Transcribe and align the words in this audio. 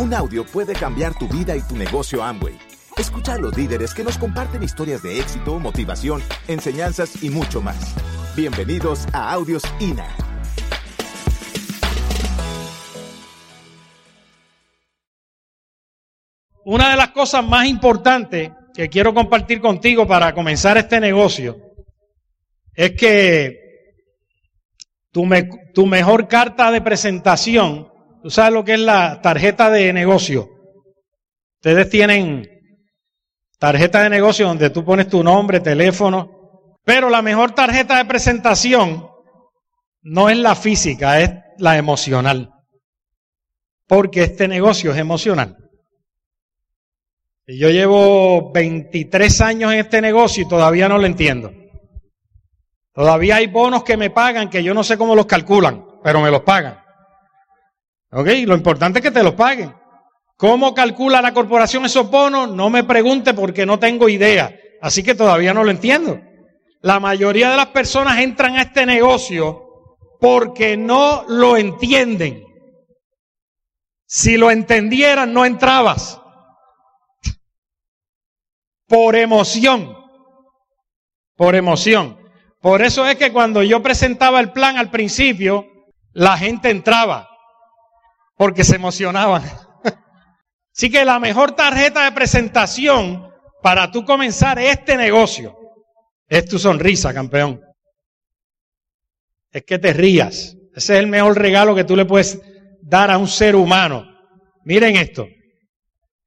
Un 0.00 0.14
audio 0.14 0.46
puede 0.46 0.72
cambiar 0.72 1.12
tu 1.12 1.28
vida 1.28 1.54
y 1.54 1.60
tu 1.60 1.76
negocio 1.76 2.22
Amway. 2.22 2.58
Escucha 2.96 3.34
a 3.34 3.38
los 3.38 3.54
líderes 3.54 3.92
que 3.92 4.02
nos 4.02 4.16
comparten 4.16 4.62
historias 4.62 5.02
de 5.02 5.20
éxito, 5.20 5.58
motivación, 5.58 6.22
enseñanzas 6.48 7.22
y 7.22 7.28
mucho 7.28 7.60
más. 7.60 7.94
Bienvenidos 8.34 9.06
a 9.12 9.30
Audios 9.30 9.62
INA. 9.78 10.08
Una 16.64 16.92
de 16.92 16.96
las 16.96 17.10
cosas 17.10 17.44
más 17.44 17.66
importantes 17.66 18.52
que 18.72 18.88
quiero 18.88 19.12
compartir 19.12 19.60
contigo 19.60 20.08
para 20.08 20.32
comenzar 20.32 20.78
este 20.78 20.98
negocio 20.98 21.58
es 22.72 22.92
que 22.92 23.54
tu, 25.10 25.28
tu 25.74 25.84
mejor 25.84 26.26
carta 26.26 26.70
de 26.70 26.80
presentación, 26.80 27.89
tú 28.22 28.30
sabes 28.30 28.52
lo 28.52 28.64
que 28.64 28.74
es 28.74 28.80
la 28.80 29.20
tarjeta 29.20 29.70
de 29.70 29.92
negocio. 29.92 30.48
Ustedes 31.56 31.90
tienen 31.90 32.48
tarjeta 33.58 34.02
de 34.02 34.10
negocio 34.10 34.46
donde 34.46 34.70
tú 34.70 34.84
pones 34.84 35.08
tu 35.08 35.22
nombre, 35.22 35.60
teléfono, 35.60 36.78
pero 36.84 37.10
la 37.10 37.22
mejor 37.22 37.52
tarjeta 37.52 37.98
de 37.98 38.06
presentación 38.06 39.08
no 40.02 40.30
es 40.30 40.38
la 40.38 40.54
física, 40.54 41.20
es 41.20 41.30
la 41.58 41.76
emocional. 41.76 42.52
Porque 43.86 44.22
este 44.22 44.48
negocio 44.48 44.92
es 44.92 44.98
emocional. 44.98 45.56
Yo 47.46 47.68
llevo 47.68 48.52
23 48.52 49.40
años 49.40 49.72
en 49.72 49.80
este 49.80 50.00
negocio 50.00 50.44
y 50.44 50.48
todavía 50.48 50.88
no 50.88 50.98
lo 50.98 51.06
entiendo. 51.06 51.52
Todavía 52.92 53.36
hay 53.36 53.46
bonos 53.48 53.82
que 53.82 53.96
me 53.96 54.10
pagan 54.10 54.50
que 54.50 54.62
yo 54.62 54.74
no 54.74 54.84
sé 54.84 54.96
cómo 54.96 55.14
los 55.14 55.26
calculan, 55.26 55.84
pero 56.02 56.20
me 56.20 56.30
los 56.30 56.42
pagan. 56.42 56.80
¿Ok? 58.12 58.28
Lo 58.46 58.54
importante 58.54 58.98
es 58.98 59.02
que 59.04 59.10
te 59.10 59.22
los 59.22 59.34
paguen. 59.34 59.74
¿Cómo 60.36 60.74
calcula 60.74 61.20
la 61.20 61.34
corporación 61.34 61.84
esos 61.84 62.10
bonos? 62.10 62.50
No 62.50 62.70
me 62.70 62.84
pregunte 62.84 63.34
porque 63.34 63.66
no 63.66 63.78
tengo 63.78 64.08
idea. 64.08 64.54
Así 64.80 65.02
que 65.02 65.14
todavía 65.14 65.52
no 65.52 65.64
lo 65.64 65.70
entiendo. 65.70 66.20
La 66.80 66.98
mayoría 66.98 67.50
de 67.50 67.56
las 67.56 67.68
personas 67.68 68.18
entran 68.20 68.56
a 68.56 68.62
este 68.62 68.86
negocio 68.86 69.66
porque 70.18 70.76
no 70.76 71.24
lo 71.28 71.56
entienden. 71.56 72.42
Si 74.06 74.36
lo 74.36 74.50
entendieran, 74.50 75.32
no 75.32 75.44
entrabas. 75.44 76.20
Por 78.88 79.14
emoción. 79.14 79.96
Por 81.36 81.54
emoción. 81.54 82.18
Por 82.60 82.82
eso 82.82 83.06
es 83.06 83.16
que 83.16 83.32
cuando 83.32 83.62
yo 83.62 83.82
presentaba 83.82 84.40
el 84.40 84.52
plan 84.52 84.76
al 84.76 84.90
principio, 84.90 85.66
la 86.12 86.36
gente 86.36 86.70
entraba, 86.70 87.29
porque 88.40 88.64
se 88.64 88.76
emocionaban. 88.76 89.42
Así 90.74 90.90
que 90.90 91.04
la 91.04 91.18
mejor 91.18 91.52
tarjeta 91.52 92.04
de 92.04 92.12
presentación 92.12 93.30
para 93.62 93.90
tú 93.90 94.02
comenzar 94.06 94.58
este 94.58 94.96
negocio 94.96 95.54
es 96.26 96.46
tu 96.46 96.58
sonrisa, 96.58 97.12
campeón. 97.12 97.60
Es 99.52 99.62
que 99.64 99.78
te 99.78 99.92
rías. 99.92 100.56
Ese 100.74 100.94
es 100.94 101.00
el 101.00 101.06
mejor 101.06 101.38
regalo 101.38 101.74
que 101.74 101.84
tú 101.84 101.94
le 101.94 102.06
puedes 102.06 102.40
dar 102.80 103.10
a 103.10 103.18
un 103.18 103.28
ser 103.28 103.54
humano. 103.54 104.06
Miren 104.64 104.96
esto. 104.96 105.28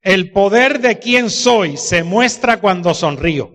El 0.00 0.30
poder 0.30 0.78
de 0.78 1.00
quien 1.00 1.30
soy 1.30 1.76
se 1.76 2.04
muestra 2.04 2.60
cuando 2.60 2.94
sonrío. 2.94 3.50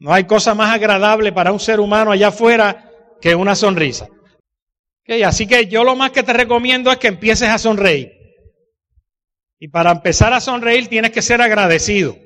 No 0.00 0.12
hay 0.12 0.24
cosa 0.24 0.52
más 0.56 0.74
agradable 0.74 1.30
para 1.30 1.52
un 1.52 1.60
ser 1.60 1.78
humano 1.78 2.10
allá 2.10 2.26
afuera 2.28 2.90
que 3.20 3.36
una 3.36 3.54
sonrisa. 3.54 4.08
Así 5.24 5.46
que 5.46 5.66
yo 5.66 5.84
lo 5.84 5.96
más 5.96 6.12
que 6.12 6.22
te 6.22 6.32
recomiendo 6.32 6.90
es 6.90 6.98
que 6.98 7.08
empieces 7.08 7.48
a 7.48 7.58
sonreír. 7.58 8.12
Y 9.58 9.68
para 9.68 9.90
empezar 9.90 10.32
a 10.32 10.40
sonreír 10.40 10.88
tienes 10.88 11.10
que 11.10 11.22
ser 11.22 11.42
agradecido. 11.42 12.16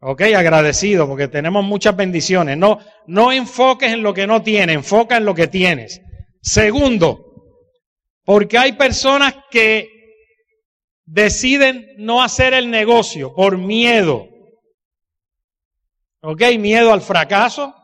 Ok, 0.00 0.22
agradecido, 0.36 1.08
porque 1.08 1.26
tenemos 1.26 1.64
muchas 1.64 1.96
bendiciones. 1.96 2.56
No, 2.56 2.78
no 3.06 3.32
enfoques 3.32 3.92
en 3.92 4.02
lo 4.02 4.14
que 4.14 4.26
no 4.26 4.42
tienes, 4.42 4.76
enfoca 4.76 5.16
en 5.16 5.24
lo 5.24 5.34
que 5.34 5.48
tienes. 5.48 6.00
Segundo, 6.42 7.26
porque 8.24 8.58
hay 8.58 8.72
personas 8.72 9.34
que 9.50 9.88
deciden 11.06 11.86
no 11.96 12.22
hacer 12.22 12.52
el 12.52 12.70
negocio 12.70 13.34
por 13.34 13.56
miedo. 13.56 14.28
¿Ok? 16.20 16.42
Miedo 16.58 16.92
al 16.92 17.00
fracaso, 17.00 17.74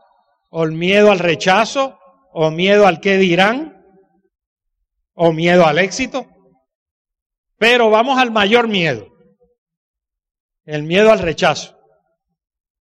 o 0.50 0.66
miedo 0.66 1.10
al 1.10 1.18
rechazo, 1.18 1.98
o 2.32 2.50
miedo 2.50 2.86
al 2.86 3.00
qué 3.00 3.16
dirán, 3.16 3.71
o 5.14 5.32
miedo 5.32 5.66
al 5.66 5.78
éxito. 5.78 6.26
Pero 7.58 7.90
vamos 7.90 8.18
al 8.18 8.30
mayor 8.30 8.68
miedo. 8.68 9.06
El 10.64 10.82
miedo 10.84 11.10
al 11.10 11.18
rechazo. 11.18 11.78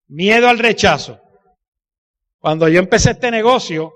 Miedo 0.08 0.48
al 0.48 0.58
rechazo. 0.58 1.20
Cuando 2.38 2.68
yo 2.68 2.78
empecé 2.78 3.10
este 3.10 3.30
negocio, 3.30 3.92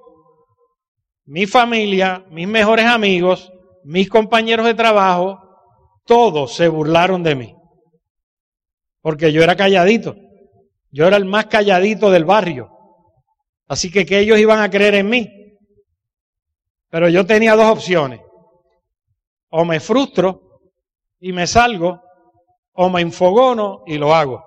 mi 1.27 1.47
familia, 1.47 2.25
mis 2.31 2.47
mejores 2.47 2.87
amigos, 2.87 3.51
mis 3.85 4.09
compañeros 4.09 4.67
de 4.67 4.75
trabajo, 4.75 5.41
todos 6.05 6.55
se 6.55 6.69
burlaron 6.69 7.23
de 7.23 7.35
mí. 7.35 7.57
Porque 9.01 9.33
yo 9.33 9.43
era 9.43 9.57
calladito. 9.57 10.17
Yo 10.91 11.07
era 11.07 11.17
el 11.17 11.25
más 11.25 11.47
calladito 11.47 12.11
del 12.11 12.25
barrio. 12.25 12.71
Así 13.67 13.91
que 13.91 14.05
que 14.05 14.19
ellos 14.19 14.39
iban 14.39 14.61
a 14.61 14.71
creer 14.71 14.95
en 14.95 15.09
mí. 15.09 15.31
Pero 16.91 17.09
yo 17.09 17.27
tenía 17.27 17.57
dos 17.57 17.67
opciones. 17.67 18.21
O 19.57 19.65
me 19.65 19.79
frustro 19.79 20.63
y 21.21 21.33
me 21.33 21.47
salgo, 21.47 22.03
o 22.73 22.91
me 22.91 23.01
infogono 23.03 23.85
y 23.87 23.99
lo 23.99 24.13
hago. 24.13 24.45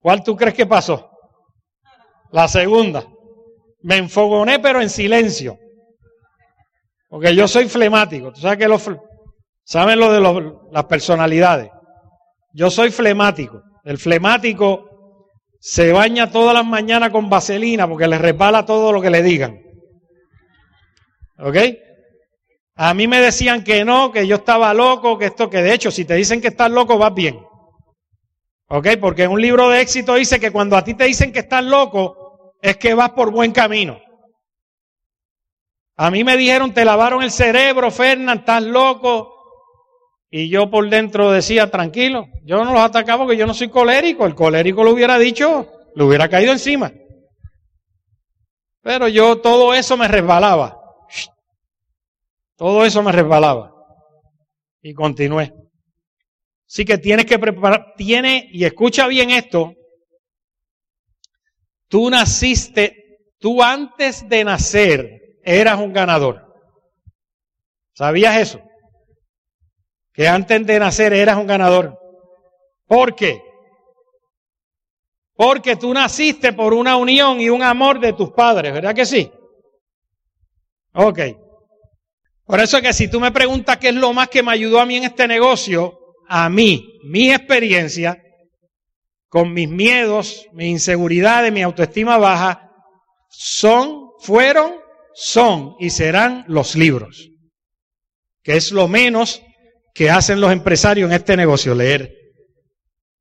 ¿Cuál 0.00 0.24
tú 0.24 0.34
crees 0.34 0.54
que 0.54 0.64
pasó? 0.64 1.10
La 2.32 2.48
segunda. 2.48 3.04
Me 3.82 3.98
enfogoné 3.98 4.60
pero 4.60 4.80
en 4.80 4.88
silencio. 4.88 5.58
Porque 7.10 7.34
yo 7.34 7.46
soy 7.46 7.68
flemático. 7.68 8.32
Tú 8.32 8.40
sabes 8.40 8.56
que 8.56 8.66
los, 8.66 8.90
saben 9.62 10.00
lo 10.00 10.10
de 10.10 10.54
las 10.72 10.84
personalidades. 10.86 11.70
Yo 12.54 12.70
soy 12.70 12.90
flemático. 12.90 13.60
El 13.84 13.98
flemático 13.98 15.28
se 15.58 15.92
baña 15.92 16.30
todas 16.30 16.54
las 16.54 16.64
mañanas 16.64 17.10
con 17.10 17.28
vaselina 17.28 17.86
porque 17.86 18.08
le 18.08 18.16
resbala 18.16 18.64
todo 18.64 18.90
lo 18.90 19.02
que 19.02 19.10
le 19.10 19.22
digan. 19.22 19.60
¿Ok? 21.38 21.56
A 22.76 22.94
mí 22.94 23.06
me 23.06 23.20
decían 23.20 23.62
que 23.64 23.84
no, 23.84 24.10
que 24.10 24.26
yo 24.26 24.36
estaba 24.36 24.72
loco, 24.72 25.18
que 25.18 25.26
esto, 25.26 25.50
que 25.50 25.62
de 25.62 25.74
hecho, 25.74 25.90
si 25.90 26.04
te 26.04 26.14
dicen 26.14 26.40
que 26.40 26.48
estás 26.48 26.70
loco, 26.70 26.98
vas 26.98 27.14
bien. 27.14 27.44
¿Ok? 28.68 28.88
Porque 29.00 29.26
un 29.26 29.40
libro 29.40 29.68
de 29.68 29.80
éxito 29.80 30.14
dice 30.14 30.38
que 30.38 30.52
cuando 30.52 30.76
a 30.76 30.84
ti 30.84 30.94
te 30.94 31.04
dicen 31.04 31.32
que 31.32 31.40
estás 31.40 31.64
loco, 31.64 32.54
es 32.62 32.76
que 32.76 32.94
vas 32.94 33.10
por 33.10 33.30
buen 33.30 33.52
camino. 33.52 34.00
A 35.96 36.10
mí 36.10 36.24
me 36.24 36.36
dijeron, 36.36 36.72
te 36.72 36.84
lavaron 36.84 37.22
el 37.22 37.30
cerebro, 37.30 37.90
Fernán, 37.90 38.38
estás 38.38 38.62
loco. 38.62 39.34
Y 40.30 40.48
yo 40.48 40.70
por 40.70 40.88
dentro 40.88 41.30
decía, 41.32 41.70
tranquilo, 41.70 42.28
yo 42.44 42.64
no 42.64 42.72
los 42.72 42.80
atacaba 42.80 43.24
porque 43.24 43.36
yo 43.36 43.46
no 43.46 43.52
soy 43.52 43.68
colérico. 43.68 44.24
El 44.24 44.34
colérico 44.34 44.84
lo 44.84 44.92
hubiera 44.92 45.18
dicho, 45.18 45.66
le 45.94 46.04
hubiera 46.04 46.28
caído 46.28 46.52
encima. 46.52 46.92
Pero 48.82 49.08
yo 49.08 49.38
todo 49.40 49.74
eso 49.74 49.96
me 49.96 50.08
resbalaba. 50.08 50.79
Todo 52.60 52.84
eso 52.84 53.02
me 53.02 53.10
resbalaba. 53.10 53.72
Y 54.82 54.92
continué. 54.92 55.50
Así 56.68 56.84
que 56.84 56.98
tienes 56.98 57.24
que 57.24 57.38
preparar, 57.38 57.94
tiene, 57.96 58.50
y 58.52 58.66
escucha 58.66 59.06
bien 59.06 59.30
esto, 59.30 59.72
tú 61.88 62.10
naciste, 62.10 63.22
tú 63.38 63.62
antes 63.62 64.28
de 64.28 64.44
nacer 64.44 65.38
eras 65.42 65.80
un 65.80 65.94
ganador. 65.94 66.54
¿Sabías 67.94 68.36
eso? 68.36 68.60
que 70.12 70.28
antes 70.28 70.66
de 70.66 70.78
nacer 70.78 71.14
eras 71.14 71.38
un 71.38 71.46
ganador. 71.46 71.98
¿Por 72.86 73.14
qué? 73.14 73.40
Porque 75.32 75.76
tú 75.76 75.94
naciste 75.94 76.52
por 76.52 76.74
una 76.74 76.98
unión 76.98 77.40
y 77.40 77.48
un 77.48 77.62
amor 77.62 78.00
de 78.00 78.12
tus 78.12 78.32
padres, 78.32 78.70
¿verdad 78.74 78.94
que 78.94 79.06
sí? 79.06 79.32
Ok. 80.92 81.20
Por 82.50 82.58
eso 82.58 82.78
es 82.78 82.82
que 82.82 82.92
si 82.92 83.06
tú 83.06 83.20
me 83.20 83.30
preguntas 83.30 83.76
qué 83.76 83.90
es 83.90 83.94
lo 83.94 84.12
más 84.12 84.28
que 84.28 84.42
me 84.42 84.50
ayudó 84.50 84.80
a 84.80 84.86
mí 84.86 84.96
en 84.96 85.04
este 85.04 85.28
negocio, 85.28 85.96
a 86.28 86.50
mí, 86.50 86.98
mi 87.04 87.30
experiencia, 87.30 88.20
con 89.28 89.52
mis 89.52 89.68
miedos, 89.68 90.48
mis 90.52 90.66
inseguridades, 90.66 91.52
mi 91.52 91.62
autoestima 91.62 92.18
baja, 92.18 92.72
son, 93.30 94.08
fueron, 94.18 94.74
son 95.14 95.76
y 95.78 95.90
serán 95.90 96.44
los 96.48 96.74
libros. 96.74 97.30
Que 98.42 98.56
es 98.56 98.72
lo 98.72 98.88
menos 98.88 99.42
que 99.94 100.10
hacen 100.10 100.40
los 100.40 100.50
empresarios 100.50 101.08
en 101.08 101.14
este 101.14 101.36
negocio, 101.36 101.72
leer. 101.72 102.12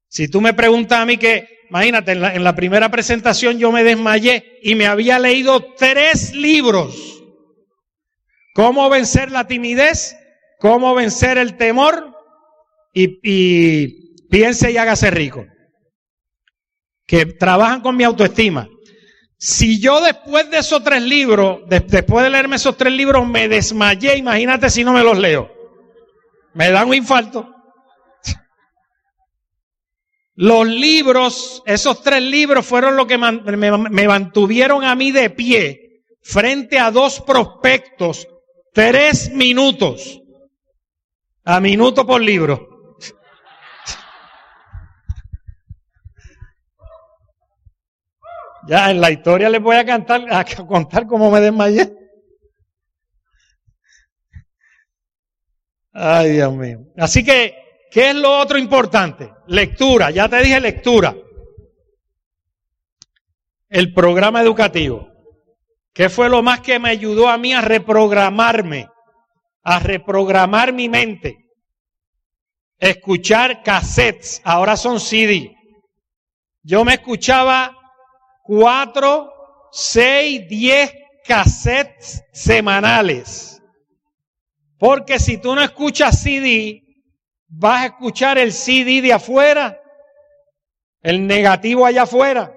Si 0.08 0.28
tú 0.28 0.42
me 0.42 0.56
preguntas 0.56 0.98
a 0.98 1.06
mí 1.06 1.18
que, 1.18 1.48
imagínate, 1.70 2.14
en 2.14 2.22
la, 2.22 2.34
en 2.34 2.44
la 2.44 2.56
primera 2.56 2.90
presentación 2.90 3.60
yo 3.60 3.72
me 3.72 3.84
desmayé 3.84 4.58
y 4.64 4.74
me 4.74 4.88
había 4.88 5.20
leído 5.20 5.76
tres 5.76 6.34
libros. 6.34 7.19
¿Cómo 8.54 8.90
vencer 8.90 9.31
la 9.31 9.48
timidez? 9.48 10.16
cómo 10.60 10.94
vencer 10.94 11.38
el 11.38 11.57
temor 11.57 12.13
y, 12.94 14.28
piense 14.28 14.72
y 14.72 14.78
hágase 14.78 15.10
rico. 15.10 15.46
Que 17.07 17.25
trabajan 17.25 17.81
con 17.81 17.98
mi 17.98 18.04
autoestima. 18.04 18.69
Si 19.38 19.80
yo 19.80 20.01
después 20.01 20.51
de 20.51 20.60
esos 20.60 20.84
tres 20.84 21.01
libros, 21.01 21.62
después 21.68 22.24
de 22.24 22.30
leerme 22.30 22.57
esos 22.57 22.78
tres 22.78 22.94
libros, 22.94 23.25
me 23.25 23.48
desmayé, 23.48 24.18
imagínate 24.18 24.69
si 24.69 24.84
no 24.84 24.94
me 24.94 25.04
los 25.04 25.18
leo. 25.18 25.50
Me 26.54 26.69
dan 26.69 26.90
un 26.90 26.94
infarto. 26.94 27.56
Los 30.36 30.68
libros, 30.68 31.63
esos 31.66 32.02
tres 32.02 32.22
libros 32.22 32.66
fueron 32.66 32.95
lo 32.95 33.07
que 33.07 33.18
me, 33.18 34.07
mantuvieron 34.07 34.84
a 34.84 34.95
mí 34.95 35.12
de 35.12 35.30
pie 35.30 36.04
frente 36.22 36.80
a 36.80 36.92
dos 36.92 37.22
prospectos, 37.22 38.28
tres 38.74 39.31
minutos, 39.31 40.21
a 41.44 41.60
minuto 41.60 42.06
por 42.06 42.21
libro. 42.21 42.98
Ya 48.68 48.92
en 48.92 49.01
la 49.01 49.10
historia 49.10 49.50
les 49.50 49.62
voy 49.62 49.77
a, 49.77 49.86
cantar, 49.86 50.31
a 50.31 50.45
contar 50.45 51.07
cómo 51.07 51.31
me 51.31 51.42
desmayé. 51.42 51.92
Ay, 55.92 56.33
Dios 56.33 56.54
mío. 56.54 56.80
Así 56.95 57.24
que 57.24 57.60
¿Qué 57.89 58.10
es 58.10 58.16
lo 58.16 58.38
otro 58.38 58.57
importante? 58.57 59.33
Lectura, 59.48 60.12
ya 60.12 60.30
te 60.30 60.38
dije 60.42 60.60
lectura. 60.60 61.16
El 63.68 63.94
programa 63.94 64.42
educativo. 64.42 65.09
¿Qué 65.94 66.10
fue 66.10 66.30
lo 66.30 66.42
más 66.42 66.62
que 66.62 66.80
me 66.80 66.90
ayudó 66.90 67.28
a 67.28 67.38
mí 67.38 67.54
a 67.54 67.62
reprogramarme? 67.62 68.88
A 69.64 69.80
reprogramar 69.80 70.72
mi 70.74 70.88
mente. 70.88 71.38
Escuchar 72.78 73.62
cassettes, 73.64 74.42
ahora 74.46 74.78
son 74.78 75.00
CD. 75.00 75.56
Yo 76.64 76.86
me 76.86 76.94
escuchaba 76.94 77.76
cuatro, 78.44 79.32
seis, 79.72 80.48
diez 80.48 80.94
cassettes 81.26 82.24
semanales. 82.32 83.62
Porque 84.78 85.20
si 85.20 85.38
tú 85.38 85.54
no 85.56 85.62
escuchas 85.62 86.22
CD, 86.22 86.82
vas 87.48 87.82
a 87.82 87.86
escuchar 87.88 88.38
el 88.38 88.54
CD 88.54 89.02
de 89.02 89.12
afuera, 89.12 89.82
el 91.02 91.28
negativo 91.28 91.86
allá 91.86 92.04
afuera. 92.04 92.54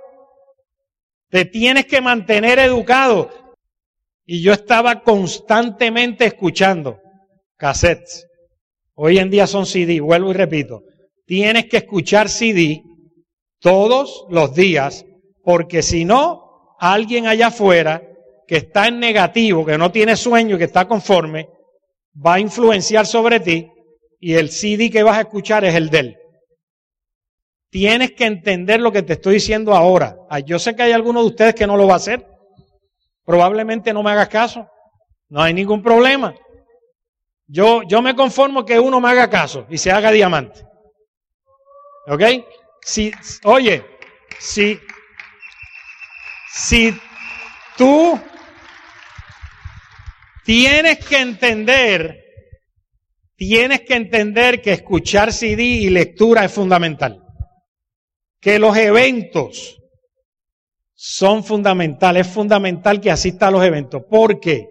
Te 1.33 1.47
tienes 1.47 1.87
que 1.87 2.03
mantener 2.03 2.59
educado. 2.59 3.31
Y 4.27 4.43
yo 4.43 4.53
estaba 4.53 5.01
constantemente 5.01 6.27
escuchando 6.27 7.01
cassettes. 7.57 8.27
Hoy 8.95 9.17
en 9.19 9.31
día 9.31 9.47
son 9.47 9.65
CD, 9.65 10.01
vuelvo 10.01 10.31
y 10.31 10.35
repito. 10.35 10.83
Tienes 11.25 11.71
que 11.71 11.79
escuchar 11.79 12.29
CD 12.29 12.83
todos 13.61 14.27
los 14.29 14.55
días, 14.55 15.07
porque 15.43 15.83
si 15.83 16.05
no, 16.05 16.77
alguien 16.79 17.27
allá 17.27 17.47
afuera 17.47 18.03
que 18.47 18.59
está 18.59 18.89
en 18.89 19.01
negativo, 19.01 19.65
que 19.65 19.79
no 19.79 19.91
tiene 19.91 20.17
sueño, 20.17 20.59
que 20.59 20.65
está 20.65 20.87
conforme, 20.87 21.49
va 22.15 22.35
a 22.35 22.41
influenciar 22.41 23.07
sobre 23.07 23.41
ti 23.41 23.71
y 24.21 24.35
el 24.35 24.51
CD 24.51 24.91
que 24.91 25.03
vas 25.03 25.17
a 25.17 25.23
escuchar 25.23 25.65
es 25.65 25.75
el 25.75 25.89
de 25.89 25.99
él. 25.99 26.17
Tienes 27.73 28.13
que 28.13 28.27
entender 28.27 28.83
lo 28.83 28.93
que 28.93 29.01
te 29.01 29.15
estoy 29.15 29.37
diciendo 29.37 29.75
ahora. 29.75 30.15
Ah, 30.29 30.41
yo 30.41 30.59
sé 30.59 30.77
que 30.77 30.83
hay 30.83 30.93
alguno 30.93 31.21
de 31.21 31.29
ustedes 31.29 31.55
que 31.55 31.67
no 31.67 31.79
lo 31.79 31.87
va 31.87 31.95
a 31.95 31.97
hacer. 31.97 32.23
Probablemente 33.25 33.95
no 33.95 34.03
me 34.03 34.11
hagas 34.11 34.29
caso. 34.29 34.69
No 35.31 35.41
hay 35.41 35.55
ningún 35.55 35.83
problema. 35.83 36.35
Yo, 37.47 37.81
yo 37.89 38.03
me 38.03 38.15
conformo 38.15 38.67
que 38.67 38.79
uno 38.79 39.01
me 39.01 39.09
haga 39.09 39.31
caso 39.31 39.67
y 39.71 39.79
se 39.79 39.91
haga 39.91 40.11
diamante. 40.11 40.61
¿Ok? 42.09 42.23
Si, 42.83 43.11
oye, 43.45 43.83
si, 44.39 44.79
si 46.53 46.95
tú 47.79 48.21
tienes 50.45 51.03
que 51.07 51.17
entender 51.17 52.19
tienes 53.35 53.81
que 53.81 53.95
entender 53.95 54.61
que 54.61 54.75
escuchar 54.75 55.33
CD 55.33 55.63
y 55.63 55.89
lectura 55.89 56.45
es 56.45 56.53
fundamental. 56.53 57.22
Que 58.43 58.59
los 58.59 58.77
eventos 58.77 59.81
son 60.93 61.45
fundamentales. 61.45 62.27
Es 62.27 62.33
fundamental 62.35 63.01
que 63.01 63.11
asista 63.11 63.47
a 63.47 63.51
los 63.53 63.65
eventos. 63.65 64.03
¿Por 64.11 64.41
qué? 64.41 64.69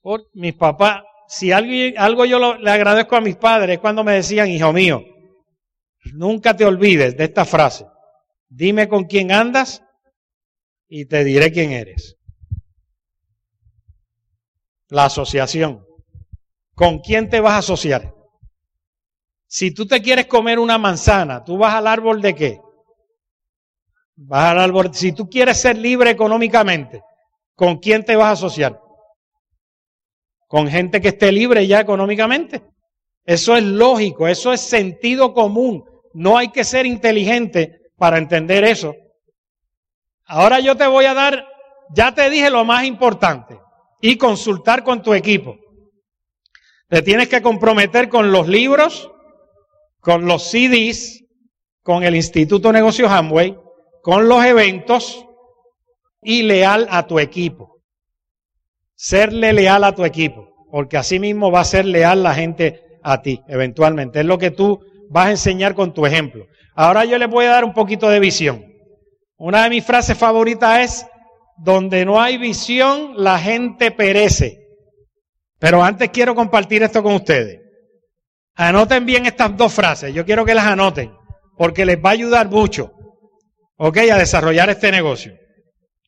Por 0.00 0.28
mis 0.34 0.54
papás, 0.54 1.02
si 1.26 1.50
algo, 1.50 1.72
algo 1.98 2.24
yo 2.24 2.56
le 2.56 2.70
agradezco 2.70 3.16
a 3.16 3.20
mis 3.20 3.36
padres 3.36 3.80
cuando 3.80 4.04
me 4.04 4.12
decían, 4.12 4.48
hijo 4.48 4.72
mío, 4.72 5.02
nunca 6.12 6.56
te 6.56 6.64
olvides 6.64 7.16
de 7.16 7.24
esta 7.24 7.44
frase. 7.44 7.86
Dime 8.48 8.86
con 8.86 9.04
quién 9.04 9.32
andas 9.32 9.82
y 10.88 11.06
te 11.06 11.24
diré 11.24 11.50
quién 11.50 11.72
eres. 11.72 12.16
La 14.90 15.06
asociación. 15.06 15.84
¿Con 16.74 17.00
quién 17.00 17.28
te 17.28 17.40
vas 17.40 17.54
a 17.54 17.58
asociar? 17.58 18.14
Si 19.54 19.70
tú 19.70 19.86
te 19.86 20.02
quieres 20.02 20.26
comer 20.26 20.58
una 20.58 20.78
manzana, 20.78 21.44
¿tú 21.44 21.56
vas 21.56 21.74
al 21.74 21.86
árbol 21.86 22.20
de 22.20 22.34
qué? 22.34 22.60
Vas 24.16 24.50
al 24.50 24.58
árbol. 24.58 24.92
Si 24.92 25.12
tú 25.12 25.30
quieres 25.30 25.60
ser 25.60 25.78
libre 25.78 26.10
económicamente, 26.10 27.02
¿con 27.54 27.76
quién 27.76 28.04
te 28.04 28.16
vas 28.16 28.26
a 28.26 28.32
asociar? 28.32 28.80
Con 30.48 30.66
gente 30.66 31.00
que 31.00 31.10
esté 31.10 31.30
libre 31.30 31.68
ya 31.68 31.78
económicamente. 31.78 32.64
Eso 33.24 33.54
es 33.54 33.62
lógico, 33.62 34.26
eso 34.26 34.52
es 34.52 34.60
sentido 34.60 35.32
común. 35.32 35.84
No 36.14 36.36
hay 36.36 36.48
que 36.48 36.64
ser 36.64 36.84
inteligente 36.84 37.78
para 37.96 38.18
entender 38.18 38.64
eso. 38.64 38.92
Ahora 40.26 40.58
yo 40.58 40.76
te 40.76 40.88
voy 40.88 41.04
a 41.04 41.14
dar, 41.14 41.46
ya 41.90 42.12
te 42.12 42.28
dije 42.28 42.50
lo 42.50 42.64
más 42.64 42.86
importante, 42.86 43.60
y 44.00 44.16
consultar 44.16 44.82
con 44.82 45.00
tu 45.00 45.14
equipo. 45.14 45.56
Te 46.88 47.02
tienes 47.02 47.28
que 47.28 47.40
comprometer 47.40 48.08
con 48.08 48.32
los 48.32 48.48
libros, 48.48 49.12
con 50.04 50.26
los 50.26 50.50
CDs, 50.50 51.24
con 51.82 52.04
el 52.04 52.14
Instituto 52.14 52.70
Negocios 52.70 53.10
Amway, 53.10 53.56
con 54.02 54.28
los 54.28 54.44
eventos 54.44 55.24
y 56.22 56.42
leal 56.42 56.86
a 56.90 57.06
tu 57.06 57.18
equipo. 57.18 57.80
Serle 58.94 59.54
leal 59.54 59.82
a 59.82 59.94
tu 59.94 60.04
equipo, 60.04 60.66
porque 60.70 60.98
así 60.98 61.18
mismo 61.18 61.50
va 61.50 61.60
a 61.60 61.64
ser 61.64 61.86
leal 61.86 62.22
la 62.22 62.34
gente 62.34 62.82
a 63.02 63.22
ti, 63.22 63.40
eventualmente. 63.48 64.20
Es 64.20 64.26
lo 64.26 64.36
que 64.36 64.50
tú 64.50 64.78
vas 65.08 65.28
a 65.28 65.30
enseñar 65.30 65.74
con 65.74 65.94
tu 65.94 66.04
ejemplo. 66.04 66.46
Ahora 66.74 67.06
yo 67.06 67.16
les 67.16 67.30
voy 67.30 67.46
a 67.46 67.52
dar 67.52 67.64
un 67.64 67.72
poquito 67.72 68.10
de 68.10 68.20
visión. 68.20 68.62
Una 69.38 69.64
de 69.64 69.70
mis 69.70 69.86
frases 69.86 70.18
favoritas 70.18 70.80
es, 70.80 71.06
donde 71.56 72.04
no 72.04 72.20
hay 72.20 72.36
visión, 72.36 73.14
la 73.16 73.38
gente 73.38 73.90
perece. 73.90 74.60
Pero 75.58 75.82
antes 75.82 76.10
quiero 76.10 76.34
compartir 76.34 76.82
esto 76.82 77.02
con 77.02 77.14
ustedes. 77.14 77.63
Anoten 78.56 79.04
bien 79.04 79.26
estas 79.26 79.56
dos 79.56 79.72
frases. 79.72 80.14
Yo 80.14 80.24
quiero 80.24 80.44
que 80.44 80.54
las 80.54 80.66
anoten 80.66 81.12
porque 81.56 81.84
les 81.84 81.98
va 81.98 82.10
a 82.10 82.12
ayudar 82.12 82.48
mucho, 82.48 82.92
¿ok? 83.76 83.98
A 84.12 84.18
desarrollar 84.18 84.70
este 84.70 84.90
negocio. 84.90 85.34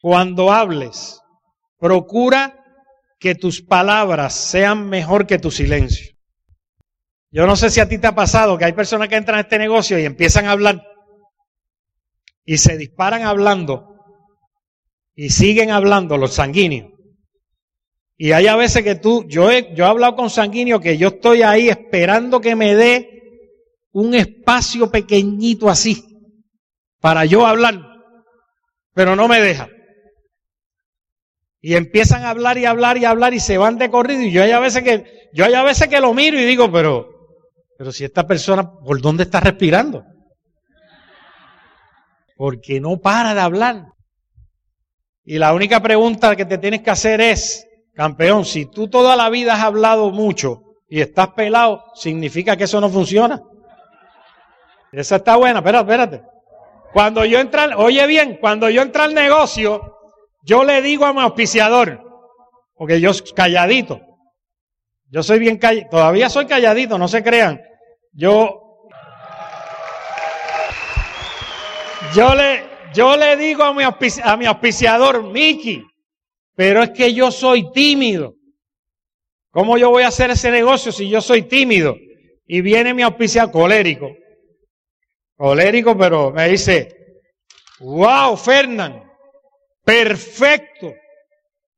Cuando 0.01 0.53
hables, 0.53 1.21
procura 1.79 2.65
que 3.19 3.35
tus 3.35 3.63
palabras 3.63 4.35
sean 4.35 4.89
mejor 4.89 5.27
que 5.27 5.39
tu 5.39 5.51
silencio. 5.51 6.15
Yo 7.31 7.47
no 7.47 7.57
sé 7.57 7.71
si 7.71 7.81
a 7.81 7.89
ti 7.89 7.99
te 7.99 8.07
ha 8.07 8.15
pasado 8.15 8.57
que 8.57 8.65
hay 8.65 8.73
personas 8.73 9.09
que 9.09 9.17
entran 9.17 9.39
a 9.39 9.43
este 9.43 9.59
negocio 9.59 9.99
y 9.99 10.05
empiezan 10.05 10.47
a 10.47 10.53
hablar 10.53 10.83
y 12.45 12.59
se 12.59 12.77
disparan 12.77 13.23
hablando 13.23 13.97
y 15.15 15.31
siguen 15.31 15.71
hablando 15.71 16.17
los 16.17 16.35
sanguíneos. 16.35 16.96
Y 18.19 18.33
hay 18.33 18.47
a 18.47 18.57
veces 18.57 18.83
que 18.83 18.95
tú, 18.95 19.25
yo 19.29 19.51
he, 19.51 19.75
yo 19.75 19.85
he 19.85 19.89
hablado 19.89 20.17
con 20.17 20.31
sanguíneo 20.31 20.81
que 20.81 20.97
yo 20.97 21.09
estoy 21.09 21.43
ahí 21.43 21.69
esperando 21.69 22.41
que 22.41 22.57
me 22.57 22.75
dé 22.75 23.17
un 23.93 24.15
espacio 24.15 24.91
pequeñito 24.91 25.69
así 25.69 26.03
para 27.01 27.25
yo 27.27 27.47
hablar, 27.47 27.81
pero 28.95 29.17
no 29.17 29.29
me 29.29 29.41
deja. 29.41 29.69
Y 31.61 31.75
empiezan 31.75 32.23
a 32.23 32.31
hablar 32.31 32.59
y 32.59 32.65
hablar 32.65 32.97
y 32.97 33.05
hablar 33.05 33.35
y 33.35 33.41
se 33.41 33.59
van 33.59 33.77
de 33.77 33.91
corrido 33.91 34.23
y 34.23 34.31
yo 34.31 34.43
hay 34.43 34.53
a 34.53 34.61
veces 34.61 34.83
que, 34.83 35.29
yo 35.33 35.45
hay 35.45 35.55
a 35.55 35.63
veces 35.63 35.89
que 35.89 36.01
lo 36.01 36.15
miro 36.15 36.39
y 36.39 36.45
digo, 36.45 36.71
pero, 36.71 37.09
pero 37.77 37.93
si 37.93 38.05
esta 38.05 38.27
persona, 38.27 38.71
¿por 38.71 39.01
dónde 39.01 39.25
está 39.25 39.41
respirando? 39.41 40.05
Porque 42.37 42.81
no 42.81 42.99
para 42.99 43.35
de 43.35 43.41
hablar. 43.41 43.87
Y 45.25 45.39
la 45.39 45.53
única 45.53 45.83
pregunta 45.83 46.37
que 46.37 46.45
te 46.45 46.59
tienes 46.59 46.83
que 46.83 46.91
hacer 46.91 47.21
es, 47.21 47.66
Campeón, 47.97 48.45
si 48.45 48.67
tú 48.67 48.89
toda 48.89 49.17
la 49.17 49.31
vida 49.31 49.55
has 49.55 49.65
hablado 49.65 50.11
mucho 50.11 50.61
y 50.87 51.01
estás 51.01 51.29
pelado, 51.29 51.83
significa 51.95 52.55
que 52.55 52.65
eso 52.65 52.79
no 52.79 52.91
funciona. 52.91 53.43
Esa 54.93 55.17
está 55.17 55.37
buena, 55.37 55.61
espérate, 55.61 55.91
espérate. 55.91 56.23
Cuando 56.93 57.25
yo 57.25 57.41
entro, 57.41 57.63
oye 57.79 58.07
bien, 58.07 58.37
cuando 58.39 58.69
yo 58.69 58.83
entro 58.83 59.03
al 59.03 59.15
negocio, 59.15 59.97
yo 60.43 60.63
le 60.63 60.83
digo 60.83 61.07
a 61.07 61.15
mi 61.15 61.23
auspiciador, 61.23 62.03
porque 62.75 63.01
yo 63.01 63.13
calladito, 63.35 64.03
Yo 65.09 65.23
soy 65.23 65.39
bien 65.39 65.57
calladito, 65.57 65.89
todavía 65.91 66.29
soy 66.29 66.45
calladito, 66.47 66.99
no 66.99 67.09
se 67.09 67.23
crean. 67.23 67.63
Yo, 68.13 68.61
yo 72.15 72.35
le, 72.35 72.63
yo 72.93 73.17
le 73.17 73.37
digo 73.37 73.65
a 73.65 73.73
mi, 73.73 73.85
a 73.85 74.37
mi 74.37 74.45
auspiciador, 74.45 75.23
Miki, 75.23 75.83
pero 76.57 76.83
es 76.83 76.91
que 76.91 77.13
yo 77.13 77.31
soy 77.31 77.71
tímido. 77.71 78.35
¿Cómo 79.51 79.79
yo 79.79 79.91
voy 79.91 80.03
a 80.03 80.09
hacer 80.09 80.31
ese 80.31 80.51
negocio 80.51 80.91
si 80.91 81.09
yo 81.09 81.21
soy 81.21 81.43
tímido? 81.43 81.95
Y 82.47 82.63
viene 82.63 82.95
mi 82.95 83.03
auspiciador 83.03 83.53
colérico. 83.53 84.09
Colérico, 85.37 85.97
pero 85.97 86.31
me 86.31 86.49
dice, 86.49 87.21
wow, 87.81 88.37
Fernán, 88.37 89.05
perfecto. 89.85 90.95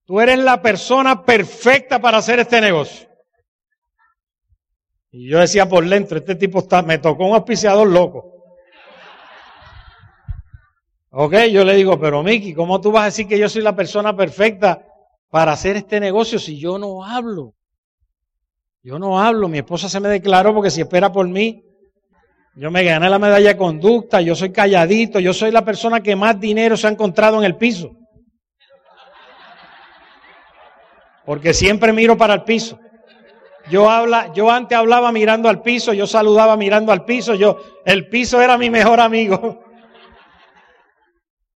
Tú 0.05 0.21
eres 0.21 0.39
la 0.39 0.63
persona 0.63 1.25
perfecta 1.25 1.99
para 1.99 2.19
hacer 2.19 2.39
este 2.39 2.61
negocio. 2.61 3.09
Y 5.11 5.29
yo 5.29 5.41
decía 5.41 5.69
por 5.69 5.87
dentro, 5.87 6.19
este 6.19 6.37
tipo 6.37 6.61
está, 6.61 6.83
me 6.83 6.99
tocó 6.99 7.27
un 7.27 7.35
auspiciador 7.35 7.89
loco. 7.89 8.38
Ok, 11.11 11.35
yo 11.51 11.65
le 11.65 11.75
digo, 11.75 11.99
pero 11.99 12.23
Miki, 12.23 12.53
¿cómo 12.53 12.81
tú 12.81 12.93
vas 12.93 13.03
a 13.03 13.07
decir 13.07 13.27
que 13.27 13.39
yo 13.39 13.49
soy 13.49 13.63
la 13.63 13.75
persona 13.75 14.15
perfecta 14.15 14.85
para 15.31 15.53
hacer 15.53 15.77
este 15.77 16.01
negocio 16.01 16.39
si 16.39 16.59
yo 16.59 16.79
no 16.79 17.03
hablo? 17.03 17.55
Yo 18.83 18.99
no 18.99 19.21
hablo, 19.21 19.49
mi 19.49 19.59
esposa 19.59 19.89
se 19.89 20.01
me 20.01 20.09
declaró 20.09 20.55
porque 20.55 20.71
si 20.71 20.83
espera 20.83 21.11
por 21.11 21.27
mí, 21.27 21.63
yo 22.57 22.71
me 22.71 22.85
gané 22.85 23.09
la 23.09 23.19
medalla 23.19 23.49
de 23.49 23.57
conducta, 23.57 24.21
yo 24.21 24.35
soy 24.35 24.53
calladito, 24.53 25.19
yo 25.19 25.33
soy 25.33 25.51
la 25.51 25.65
persona 25.65 26.03
que 26.03 26.15
más 26.15 26.39
dinero 26.39 26.77
se 26.77 26.87
ha 26.87 26.91
encontrado 26.91 27.39
en 27.39 27.45
el 27.45 27.57
piso. 27.57 27.91
Porque 31.25 31.55
siempre 31.55 31.93
miro 31.93 32.17
para 32.17 32.35
el 32.35 32.43
piso. 32.43 32.79
Yo 33.71 33.91
habla, 33.91 34.33
yo 34.35 34.51
antes 34.51 34.77
hablaba 34.77 35.13
mirando 35.13 35.49
al 35.49 35.63
piso, 35.63 35.93
yo 35.93 36.07
saludaba 36.07 36.57
mirando 36.57 36.93
al 36.93 37.05
piso, 37.05 37.35
yo, 37.35 37.59
el 37.85 38.09
piso 38.09 38.41
era 38.41 38.59
mi 38.59 38.71
mejor 38.71 39.01
amigo. 39.01 39.68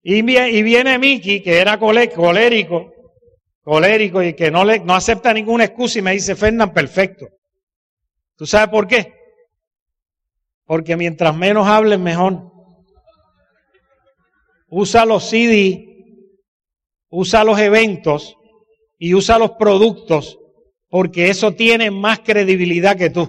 Y, 0.01 0.21
viene 0.21 0.97
Miki, 0.97 1.41
que 1.41 1.59
era 1.59 1.77
colérico, 1.77 2.93
colérico 3.61 4.23
y 4.23 4.33
que 4.33 4.49
no, 4.49 4.63
le, 4.63 4.79
no 4.79 4.95
acepta 4.95 5.33
ninguna 5.33 5.65
excusa 5.65 5.99
y 5.99 6.01
me 6.01 6.13
dice, 6.13 6.35
Fernán, 6.35 6.73
perfecto. 6.73 7.27
¿Tú 8.35 8.45
sabes 8.45 8.69
por 8.69 8.87
qué? 8.87 9.13
Porque 10.65 10.95
mientras 10.95 11.35
menos 11.35 11.67
hables, 11.67 11.99
mejor. 11.99 12.49
Usa 14.69 15.03
los 15.03 15.29
CD, 15.29 15.85
usa 17.09 17.43
los 17.43 17.59
eventos 17.59 18.37
y 18.97 19.13
usa 19.15 19.39
los 19.39 19.51
productos, 19.51 20.37
porque 20.87 21.29
eso 21.29 21.53
tiene 21.53 21.91
más 21.91 22.19
credibilidad 22.19 22.95
que 22.95 23.09
tú. 23.09 23.27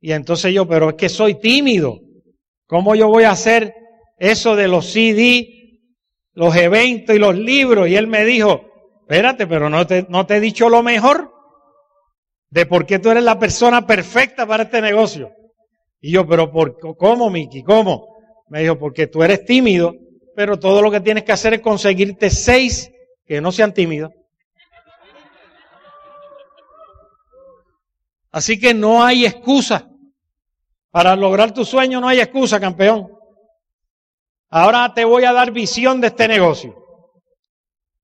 Y 0.00 0.12
entonces 0.12 0.52
yo, 0.54 0.68
pero 0.68 0.90
es 0.90 0.94
que 0.96 1.08
soy 1.08 1.34
tímido. 1.40 1.98
¿Cómo 2.66 2.94
yo 2.94 3.08
voy 3.08 3.24
a 3.24 3.32
hacer 3.32 3.74
eso 4.18 4.56
de 4.56 4.68
los 4.68 4.90
CD, 4.92 5.80
los 6.32 6.54
eventos 6.56 7.14
y 7.14 7.18
los 7.18 7.36
libros. 7.36 7.88
Y 7.88 7.96
él 7.96 8.06
me 8.06 8.24
dijo, 8.24 8.64
espérate, 9.00 9.46
pero 9.46 9.68
no 9.70 9.86
te, 9.86 10.06
he 10.28 10.40
dicho 10.40 10.68
lo 10.68 10.82
mejor 10.82 11.32
de 12.50 12.66
por 12.66 12.86
qué 12.86 12.98
tú 12.98 13.10
eres 13.10 13.24
la 13.24 13.38
persona 13.38 13.86
perfecta 13.86 14.46
para 14.46 14.64
este 14.64 14.80
negocio. 14.80 15.32
Y 16.00 16.12
yo, 16.12 16.26
pero 16.26 16.50
por, 16.50 16.78
¿cómo, 16.96 17.30
Miki? 17.30 17.62
¿Cómo? 17.62 18.16
Me 18.48 18.62
dijo, 18.62 18.78
porque 18.78 19.06
tú 19.06 19.22
eres 19.22 19.44
tímido, 19.44 19.94
pero 20.34 20.58
todo 20.58 20.80
lo 20.80 20.90
que 20.90 21.00
tienes 21.00 21.24
que 21.24 21.32
hacer 21.32 21.54
es 21.54 21.60
conseguirte 21.60 22.30
seis 22.30 22.90
que 23.26 23.40
no 23.40 23.52
sean 23.52 23.74
tímidos. 23.74 24.12
Así 28.30 28.58
que 28.58 28.74
no 28.74 29.04
hay 29.04 29.26
excusa. 29.26 29.90
Para 30.90 31.16
lograr 31.16 31.52
tu 31.52 31.64
sueño 31.64 32.00
no 32.00 32.08
hay 32.08 32.20
excusa, 32.20 32.60
campeón. 32.60 33.17
Ahora 34.50 34.94
te 34.94 35.04
voy 35.04 35.24
a 35.24 35.32
dar 35.32 35.50
visión 35.52 36.00
de 36.00 36.08
este 36.08 36.26
negocio. 36.26 36.74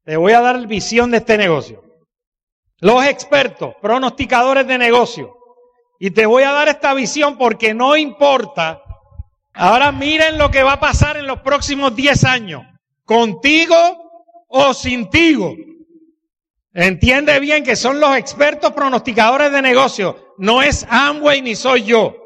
Te 0.05 0.17
voy 0.17 0.33
a 0.33 0.41
dar 0.41 0.67
visión 0.67 1.11
de 1.11 1.19
este 1.19 1.39
negocio. 1.39 1.83
Los 2.81 3.05
expertos, 3.07 3.75
pronosticadores 3.81 4.67
de 4.67 4.77
negocio. 4.77 5.35
Y 5.99 6.11
te 6.11 6.27
voy 6.27 6.43
a 6.43 6.53
dar 6.53 6.69
esta 6.69 6.93
visión 6.93 7.39
porque 7.39 7.73
no 7.73 7.97
importa. 7.97 8.83
Ahora 9.55 9.93
miren 9.93 10.37
lo 10.37 10.51
que 10.51 10.63
va 10.63 10.75
a 10.75 10.81
pasar 10.81 11.17
en 11.17 11.27
los 11.27 11.41
próximos 11.41 11.97
10 11.97 12.25
años. 12.25 12.63
Contigo 13.05 13.77
o 14.49 14.75
sin 14.75 15.09
tigo. 15.09 15.55
Entiende 16.75 17.39
bien 17.41 17.65
que 17.65 17.77
son 17.77 18.01
los 18.01 18.17
expertos 18.17 18.73
pronosticadores 18.73 19.53
de 19.53 19.63
negocio. 19.63 20.35
No 20.39 20.61
es 20.61 20.87
Amway 20.91 21.41
ni 21.41 21.55
soy 21.55 21.85
yo. 21.85 22.24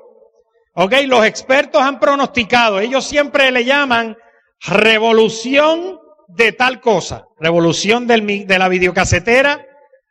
Ok, 0.80 0.94
los 1.08 1.26
expertos 1.26 1.82
han 1.82 1.98
pronosticado, 1.98 2.78
ellos 2.78 3.04
siempre 3.04 3.50
le 3.50 3.64
llaman 3.64 4.16
revolución 4.60 5.98
de 6.28 6.52
tal 6.52 6.80
cosa, 6.80 7.24
revolución 7.40 8.06
de 8.06 8.58
la 8.60 8.68
videocasetera, 8.68 9.66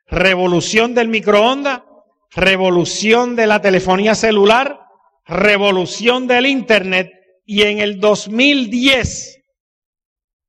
revolución 0.08 0.94
del 0.94 1.08
microondas, 1.08 1.84
revolución 2.32 3.38
de 3.38 3.48
la 3.48 3.62
telefonía 3.62 4.14
celular, 4.14 4.82
revolución 5.26 6.28
del 6.28 6.48
Internet 6.48 7.12
y 7.46 7.62
en 7.62 7.80
el 7.80 8.02
2010 8.02 9.40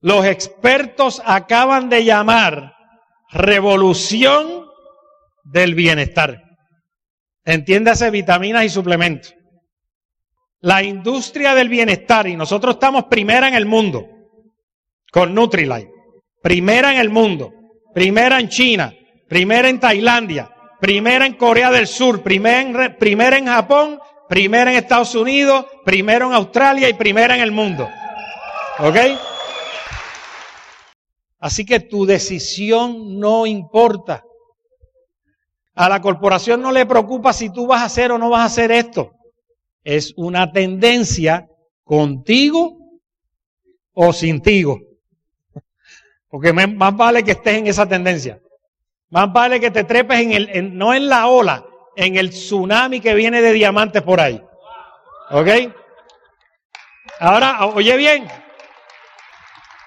los 0.01 0.27
expertos 0.27 1.23
acaban 1.27 1.89
de 1.89 2.05
llamar 2.05 2.75
revolución 3.31 4.67
del 5.45 5.77
bienestar. 5.77 6.43
Entiéndase 7.45 8.11
vitaminas 8.11 8.65
y 8.65 8.69
suplementos 8.69 9.38
la 10.61 10.83
industria 10.83 11.55
del 11.55 11.69
bienestar 11.69 12.27
y 12.27 12.37
nosotros 12.37 12.75
estamos 12.75 13.05
primera 13.05 13.49
en 13.49 13.55
el 13.55 13.67
mundo 13.67 14.07
con 15.13 15.35
Nutrilite, 15.35 15.91
primera 16.43 16.93
en 16.93 16.99
el 16.99 17.11
mundo, 17.11 17.53
primera 17.95 18.41
en 18.41 18.49
China, 18.49 18.93
primera 19.29 19.69
en 19.69 19.81
Tailandia, 19.81 20.51
primera 20.81 21.27
en 21.27 21.35
Corea 21.35 21.71
del 21.71 21.87
Sur, 21.87 22.23
primera 22.23 23.37
en, 23.37 23.47
Japón, 23.47 23.99
primera 24.29 24.71
en 24.71 24.79
Estados 24.79 25.15
Unidos, 25.15 25.65
primero 25.85 26.27
en 26.27 26.35
Australia 26.35 26.89
y 26.89 26.95
primera 26.95 27.35
en 27.37 27.41
el 27.41 27.53
mundo. 27.53 27.89
¿Ok? 28.81 28.97
Así 31.41 31.65
que 31.65 31.81
tu 31.81 32.05
decisión 32.05 33.19
no 33.19 33.47
importa. 33.47 34.25
A 35.75 35.89
la 35.89 36.01
corporación 36.01 36.61
no 36.61 36.73
le 36.73 36.85
preocupa 36.85 37.33
si 37.33 37.51
tú 37.51 37.69
vas 37.69 37.83
a 37.83 37.87
hacer 37.87 38.11
o 38.11 38.19
no 38.19 38.29
vas 38.29 38.41
a 38.41 38.47
hacer 38.47 38.73
esto 38.73 39.13
es 39.89 40.13
una 40.19 40.53
tendencia 40.53 41.49
contigo 41.83 42.77
o 43.95 44.13
sin 44.13 44.43
tigo. 44.43 44.81
Porque 46.29 46.53
más 46.53 46.95
vale 46.95 47.23
que 47.23 47.31
estés 47.31 47.57
en 47.57 47.69
esa 47.69 47.89
tendencia. 47.89 48.39
Más 49.09 49.33
vale 49.33 49.59
que 49.59 49.71
te 49.71 49.85
trepes 49.85 50.21
en 50.21 50.33
el, 50.33 50.77
no 50.77 50.93
en 50.93 51.09
la 51.09 51.29
ola, 51.29 51.65
en 51.97 52.17
el 52.17 52.29
tsunami 52.29 53.01
que 53.01 53.15
viene 53.15 53.41
de 53.41 53.55
diamantes 53.55 54.03
por 54.03 54.21
ahí. 54.21 54.39
¿Ok? 55.31 55.49
Ahora, 57.19 57.65
oye 57.69 57.97
bien. 57.97 58.29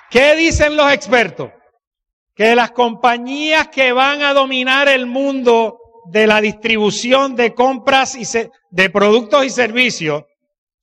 ¿Qué 0.09 0.35
dicen 0.35 0.77
los 0.77 0.91
expertos? 0.91 1.51
Que 2.33 2.55
las 2.55 2.71
compañías 2.71 3.67
que 3.67 3.91
van 3.91 4.23
a 4.23 4.33
dominar 4.33 4.87
el 4.87 5.05
mundo 5.05 5.80
de 6.05 6.27
la 6.27 6.41
distribución 6.41 7.35
de 7.35 7.53
compras 7.53 8.15
y 8.15 8.23
de 8.71 8.89
productos 8.89 9.45
y 9.45 9.49
servicios 9.49 10.23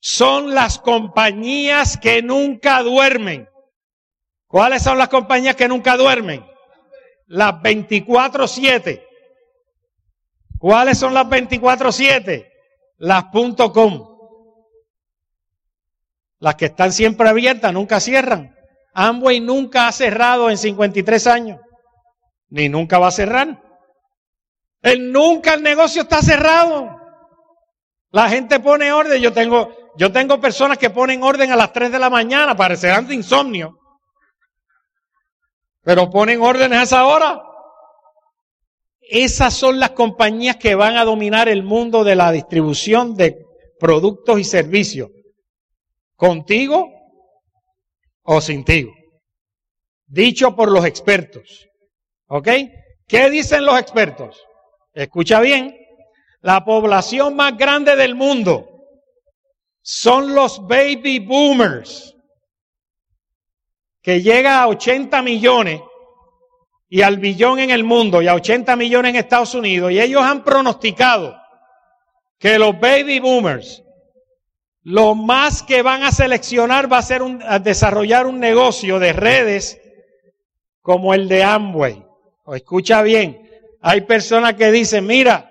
son 0.00 0.54
las 0.54 0.78
compañías 0.78 1.96
que 1.98 2.22
nunca 2.22 2.82
duermen. 2.82 3.48
¿Cuáles 4.46 4.82
son 4.82 4.96
las 4.98 5.08
compañías 5.08 5.56
que 5.56 5.68
nunca 5.68 5.96
duermen? 5.96 6.44
Las 7.26 7.60
24/7. 7.60 9.04
¿Cuáles 10.58 10.98
son 10.98 11.14
las 11.14 11.26
24/7? 11.26 12.50
Las 12.96 13.24
.com. 13.72 14.16
Las 16.40 16.54
que 16.54 16.66
están 16.66 16.92
siempre 16.92 17.28
abiertas, 17.28 17.72
nunca 17.72 18.00
cierran. 18.00 18.54
Amway 18.94 19.40
nunca 19.40 19.88
ha 19.88 19.92
cerrado 19.92 20.50
en 20.50 20.58
53 20.58 21.26
años, 21.26 21.60
ni 22.48 22.68
nunca 22.68 22.98
va 22.98 23.08
a 23.08 23.12
cerrar. 23.12 23.62
El 24.82 25.12
nunca 25.12 25.54
el 25.54 25.62
negocio 25.62 26.02
está 26.02 26.22
cerrado. 26.22 26.98
La 28.10 28.28
gente 28.28 28.60
pone 28.60 28.92
orden. 28.92 29.20
Yo 29.20 29.32
tengo, 29.32 29.74
yo 29.96 30.12
tengo 30.12 30.40
personas 30.40 30.78
que 30.78 30.90
ponen 30.90 31.22
orden 31.22 31.52
a 31.52 31.56
las 31.56 31.72
3 31.72 31.92
de 31.92 31.98
la 31.98 32.10
mañana, 32.10 32.56
parecerán 32.56 33.06
de 33.06 33.14
insomnio. 33.14 33.78
Pero 35.82 36.10
ponen 36.10 36.40
órdenes 36.40 36.78
a 36.78 36.82
esa 36.82 37.06
hora. 37.06 37.42
Esas 39.00 39.54
son 39.54 39.80
las 39.80 39.90
compañías 39.90 40.56
que 40.56 40.74
van 40.74 40.96
a 40.96 41.04
dominar 41.04 41.48
el 41.48 41.62
mundo 41.62 42.04
de 42.04 42.14
la 42.14 42.30
distribución 42.30 43.14
de 43.14 43.44
productos 43.80 44.38
y 44.38 44.44
servicios. 44.44 45.10
Contigo 46.14 46.90
o 48.22 48.40
sin 48.40 48.64
ti. 48.64 48.86
Dicho 50.06 50.54
por 50.54 50.70
los 50.70 50.84
expertos. 50.84 51.68
¿Ok? 52.26 52.48
¿Qué 53.06 53.30
dicen 53.30 53.64
los 53.64 53.78
expertos? 53.80 54.47
Escucha 54.98 55.38
bien, 55.38 55.78
la 56.40 56.64
población 56.64 57.36
más 57.36 57.56
grande 57.56 57.94
del 57.94 58.16
mundo 58.16 58.68
son 59.80 60.34
los 60.34 60.66
baby 60.66 61.20
boomers, 61.20 62.16
que 64.02 64.20
llega 64.20 64.60
a 64.60 64.66
80 64.66 65.22
millones 65.22 65.80
y 66.88 67.02
al 67.02 67.18
billón 67.18 67.60
en 67.60 67.70
el 67.70 67.84
mundo 67.84 68.20
y 68.22 68.26
a 68.26 68.34
80 68.34 68.74
millones 68.74 69.10
en 69.10 69.16
Estados 69.20 69.54
Unidos. 69.54 69.92
Y 69.92 70.00
ellos 70.00 70.20
han 70.20 70.42
pronosticado 70.42 71.36
que 72.36 72.58
los 72.58 72.80
baby 72.80 73.20
boomers, 73.20 73.84
lo 74.82 75.14
más 75.14 75.62
que 75.62 75.82
van 75.82 76.02
a 76.02 76.10
seleccionar 76.10 76.92
va 76.92 76.98
a 76.98 77.02
ser 77.02 77.22
un, 77.22 77.40
desarrollar 77.62 78.26
un 78.26 78.40
negocio 78.40 78.98
de 78.98 79.12
redes 79.12 79.80
como 80.82 81.14
el 81.14 81.28
de 81.28 81.44
Amway. 81.44 82.04
O 82.42 82.56
escucha 82.56 83.02
bien, 83.02 83.47
hay 83.80 84.00
personas 84.02 84.54
que 84.54 84.70
dicen, 84.70 85.06
mira, 85.06 85.50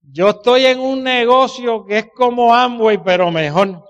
yo 0.00 0.30
estoy 0.30 0.66
en 0.66 0.80
un 0.80 1.02
negocio 1.02 1.84
que 1.86 1.98
es 1.98 2.06
como 2.14 2.54
Amway, 2.54 3.02
pero 3.02 3.30
mejor. 3.30 3.82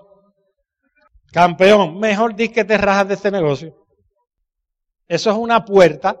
Campeón, 1.31 1.99
mejor 1.99 2.35
di 2.35 2.49
que 2.49 2.63
te 2.63 2.77
rajas 2.77 3.07
de 3.07 3.13
este 3.15 3.31
negocio. 3.31 3.73
Eso 5.07 5.31
es 5.31 5.37
una 5.37 5.65
puerta. 5.65 6.15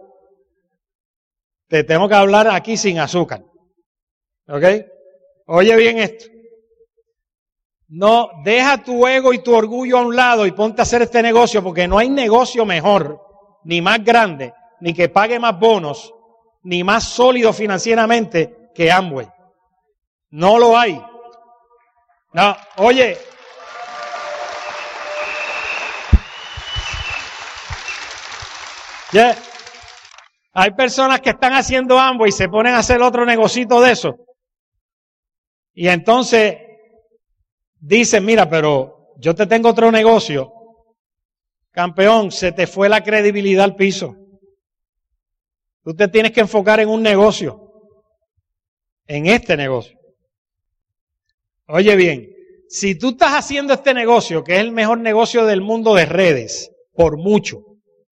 Te 1.67 1.83
tengo 1.83 2.09
que 2.09 2.15
hablar 2.15 2.47
aquí 2.47 2.75
sin 2.75 2.99
azúcar. 2.99 3.43
¿Ok? 4.47 4.63
Oye 5.45 5.75
bien 5.75 5.99
esto. 5.99 6.25
No, 7.87 8.29
deja 8.43 8.83
tu 8.83 9.05
ego 9.05 9.33
y 9.33 9.43
tu 9.43 9.55
orgullo 9.55 9.99
a 9.99 10.01
un 10.01 10.15
lado 10.15 10.47
y 10.47 10.51
ponte 10.51 10.81
a 10.81 10.83
hacer 10.83 11.03
este 11.03 11.21
negocio 11.21 11.63
porque 11.63 11.87
no 11.87 11.99
hay 11.99 12.09
negocio 12.09 12.65
mejor, 12.65 13.21
ni 13.63 13.81
más 13.81 14.03
grande, 14.03 14.51
ni 14.81 14.93
que 14.93 15.09
pague 15.09 15.39
más 15.39 15.59
bonos, 15.59 16.11
ni 16.63 16.83
más 16.83 17.03
sólido 17.03 17.53
financieramente 17.53 18.69
que 18.73 18.91
Amway. 18.91 19.27
No 20.29 20.57
lo 20.57 20.77
hay. 20.77 21.01
No, 22.33 22.57
oye. 22.77 23.17
Hay 30.53 30.71
personas 30.71 31.21
que 31.21 31.31
están 31.31 31.53
haciendo 31.53 31.99
Amway 31.99 32.29
y 32.29 32.31
se 32.31 32.49
ponen 32.49 32.73
a 32.73 32.79
hacer 32.79 33.01
otro 33.01 33.25
negocito 33.25 33.81
de 33.81 33.91
eso. 33.91 34.15
Y 35.73 35.87
entonces 35.87 36.57
dicen, 37.79 38.25
mira, 38.25 38.49
pero 38.49 39.13
yo 39.17 39.35
te 39.35 39.45
tengo 39.45 39.69
otro 39.69 39.91
negocio. 39.91 40.51
Campeón, 41.71 42.31
se 42.31 42.51
te 42.51 42.67
fue 42.67 42.89
la 42.89 43.03
credibilidad 43.03 43.65
al 43.65 43.75
piso. 43.75 44.15
Tú 45.83 45.95
te 45.95 46.07
tienes 46.07 46.31
que 46.31 46.41
enfocar 46.41 46.79
en 46.79 46.89
un 46.89 47.01
negocio. 47.01 47.59
En 49.05 49.27
este 49.27 49.57
negocio. 49.57 49.97
Oye 51.67 51.95
bien, 51.95 52.29
si 52.69 52.95
tú 52.95 53.09
estás 53.09 53.33
haciendo 53.33 53.73
este 53.73 53.93
negocio, 53.93 54.43
que 54.43 54.55
es 54.55 54.59
el 54.61 54.71
mejor 54.71 54.99
negocio 54.99 55.45
del 55.45 55.61
mundo 55.61 55.93
de 55.95 56.05
redes, 56.05 56.71
por 56.93 57.17
mucho, 57.17 57.59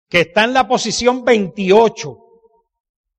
que 0.09 0.21
está 0.21 0.43
en 0.43 0.53
la 0.53 0.67
posición 0.67 1.23
28 1.23 2.17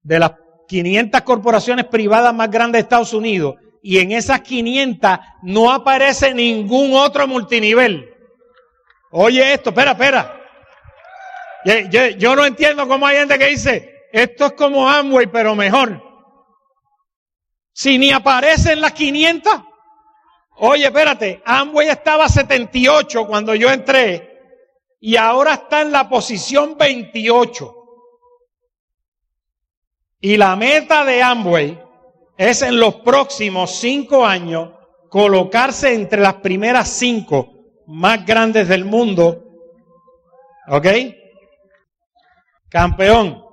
de 0.03 0.19
las 0.19 0.33
500 0.69 1.21
corporaciones 1.23 1.87
privadas 1.87 2.35
más 2.35 2.51
grandes 2.51 2.81
de 2.81 2.83
Estados 2.85 3.13
Unidos, 3.15 3.57
y 3.83 3.99
en 3.99 4.13
esas 4.13 4.41
500 4.41 5.19
no 5.43 5.73
aparece 5.73 6.33
ningún 6.33 6.95
otro 6.95 7.27
multinivel. 7.27 8.11
Oye 9.11 9.55
esto, 9.55 9.71
espera, 9.71 9.93
espera. 9.93 10.41
Yo, 11.65 12.07
yo, 12.09 12.37
no 12.37 12.45
entiendo 12.45 12.87
cómo 12.87 13.07
hay 13.07 13.19
gente 13.19 13.39
que 13.39 13.49
dice, 13.49 13.94
esto 14.15 14.47
es 14.47 14.53
como 14.53 14.89
Amway, 14.89 15.27
pero 15.27 15.57
mejor. 15.57 16.01
Si 17.73 17.99
ni 17.99 18.13
aparece 18.13 18.73
en 18.73 18.81
las 18.81 18.93
500. 18.93 19.53
Oye, 20.59 20.85
espérate, 20.85 21.43
Amway 21.45 21.89
estaba 21.89 22.29
78 22.29 23.27
cuando 23.27 23.57
yo 23.57 23.73
entré 23.73 24.39
y 25.01 25.17
ahora 25.17 25.55
está 25.55 25.81
en 25.81 25.91
la 25.91 26.09
posición 26.09 26.79
28. 26.79 27.75
Y 30.21 30.37
la 30.37 30.55
meta 30.55 31.05
de 31.05 31.21
Amway 31.21 31.83
es 32.37 32.63
en 32.63 32.79
los 32.79 32.95
próximos 33.01 33.73
cinco 33.81 34.25
años 34.25 34.71
colocarse 35.09 35.93
entre 35.93 36.21
las 36.21 36.35
primeras 36.35 36.89
cinco 36.89 37.49
más 37.89 38.25
grandes 38.25 38.69
del 38.69 38.85
mundo. 38.85 39.43
¿Ok? 40.69 40.87
Campeón, 42.69 43.44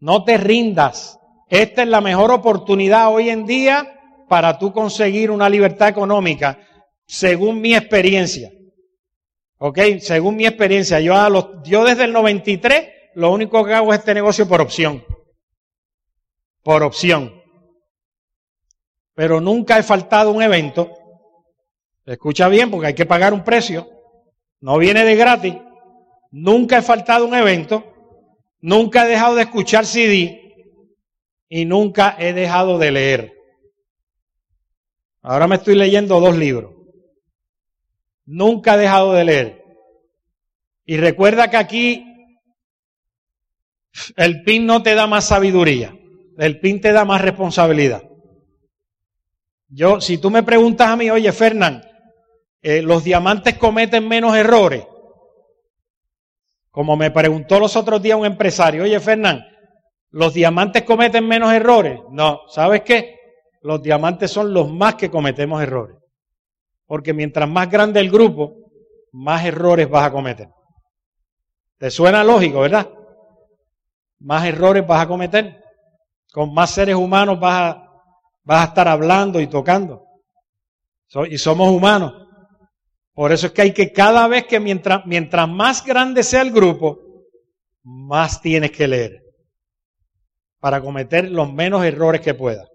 no 0.00 0.24
te 0.24 0.36
rindas. 0.36 1.18
Esta 1.48 1.82
es 1.82 1.88
la 1.88 2.00
mejor 2.00 2.30
oportunidad 2.30 3.12
hoy 3.12 3.30
en 3.30 3.46
día 3.46 3.98
para 4.28 4.58
tú 4.58 4.72
conseguir 4.72 5.30
una 5.30 5.48
libertad 5.48 5.88
económica, 5.88 6.58
según 7.06 7.60
mi 7.60 7.74
experiencia. 7.74 8.50
¿Ok? 9.58 9.78
Según 10.00 10.36
mi 10.36 10.46
experiencia, 10.46 11.00
yo, 11.00 11.16
a 11.16 11.28
los, 11.28 11.48
yo 11.64 11.84
desde 11.84 12.04
el 12.04 12.12
93 12.12 12.88
lo 13.14 13.32
único 13.32 13.64
que 13.64 13.74
hago 13.74 13.92
es 13.92 14.00
este 14.00 14.14
negocio 14.14 14.46
por 14.46 14.60
opción. 14.60 15.04
Por 16.62 16.82
opción. 16.82 17.34
Pero 19.14 19.40
nunca 19.40 19.78
he 19.78 19.82
faltado 19.82 20.30
un 20.30 20.42
evento. 20.42 20.90
Escucha 22.06 22.48
bien 22.48 22.70
porque 22.70 22.88
hay 22.88 22.94
que 22.94 23.06
pagar 23.06 23.32
un 23.32 23.42
precio. 23.42 23.90
No 24.60 24.78
viene 24.78 25.04
de 25.04 25.16
gratis. 25.16 25.54
Nunca 26.30 26.78
he 26.78 26.82
faltado 26.82 27.26
un 27.26 27.34
evento. 27.34 27.97
Nunca 28.60 29.04
he 29.04 29.08
dejado 29.08 29.34
de 29.34 29.42
escuchar 29.42 29.86
CD. 29.86 30.44
Y 31.48 31.64
nunca 31.64 32.16
he 32.18 32.32
dejado 32.32 32.78
de 32.78 32.90
leer. 32.90 33.32
Ahora 35.22 35.46
me 35.46 35.56
estoy 35.56 35.74
leyendo 35.74 36.20
dos 36.20 36.36
libros. 36.36 36.74
Nunca 38.26 38.74
he 38.74 38.78
dejado 38.78 39.12
de 39.14 39.24
leer. 39.24 39.64
Y 40.84 40.96
recuerda 40.96 41.50
que 41.50 41.56
aquí 41.56 42.04
el 44.16 44.42
PIN 44.42 44.66
no 44.66 44.82
te 44.82 44.94
da 44.94 45.06
más 45.06 45.26
sabiduría. 45.26 45.94
El 46.36 46.60
PIN 46.60 46.80
te 46.80 46.92
da 46.92 47.04
más 47.04 47.20
responsabilidad. 47.20 48.02
Yo, 49.68 50.00
si 50.00 50.18
tú 50.18 50.30
me 50.30 50.42
preguntas 50.42 50.88
a 50.88 50.96
mí, 50.96 51.10
oye, 51.10 51.30
Fernán, 51.32 51.82
eh, 52.62 52.82
los 52.82 53.04
diamantes 53.04 53.56
cometen 53.58 54.08
menos 54.08 54.36
errores. 54.36 54.86
Como 56.78 56.96
me 56.96 57.10
preguntó 57.10 57.58
los 57.58 57.74
otros 57.74 58.00
días 58.00 58.16
un 58.16 58.24
empresario, 58.24 58.84
oye, 58.84 59.00
Fernán, 59.00 59.44
¿los 60.10 60.32
diamantes 60.32 60.84
cometen 60.84 61.26
menos 61.26 61.52
errores? 61.52 61.98
No, 62.12 62.42
¿sabes 62.46 62.82
qué? 62.82 63.16
los 63.62 63.82
diamantes 63.82 64.30
son 64.30 64.54
los 64.54 64.70
más 64.70 64.94
que 64.94 65.10
cometemos 65.10 65.60
errores. 65.60 65.96
Porque 66.86 67.12
mientras 67.12 67.48
más 67.48 67.68
grande 67.68 67.98
el 67.98 68.12
grupo, 68.12 68.70
más 69.10 69.44
errores 69.44 69.90
vas 69.90 70.06
a 70.06 70.12
cometer. 70.12 70.50
¿Te 71.78 71.90
suena 71.90 72.22
lógico, 72.22 72.60
verdad? 72.60 72.88
Más 74.20 74.46
errores 74.46 74.86
vas 74.86 75.02
a 75.02 75.08
cometer. 75.08 75.60
Con 76.32 76.54
más 76.54 76.70
seres 76.70 76.94
humanos 76.94 77.40
vas 77.40 77.74
a, 77.74 78.60
a 78.60 78.64
estar 78.66 78.86
hablando 78.86 79.40
y 79.40 79.48
tocando. 79.48 80.04
y 81.28 81.38
somos 81.38 81.72
humanos. 81.72 82.27
Por 83.18 83.32
eso 83.32 83.48
es 83.48 83.52
que 83.52 83.62
hay 83.62 83.72
que 83.72 83.92
cada 83.92 84.28
vez 84.28 84.46
que 84.46 84.60
mientras, 84.60 85.04
mientras 85.04 85.48
más 85.48 85.84
grande 85.84 86.22
sea 86.22 86.40
el 86.40 86.52
grupo, 86.52 87.00
más 87.82 88.40
tienes 88.40 88.70
que 88.70 88.86
leer. 88.86 89.24
Para 90.60 90.80
cometer 90.80 91.28
los 91.28 91.52
menos 91.52 91.84
errores 91.84 92.20
que 92.20 92.34
puedas. 92.34 92.68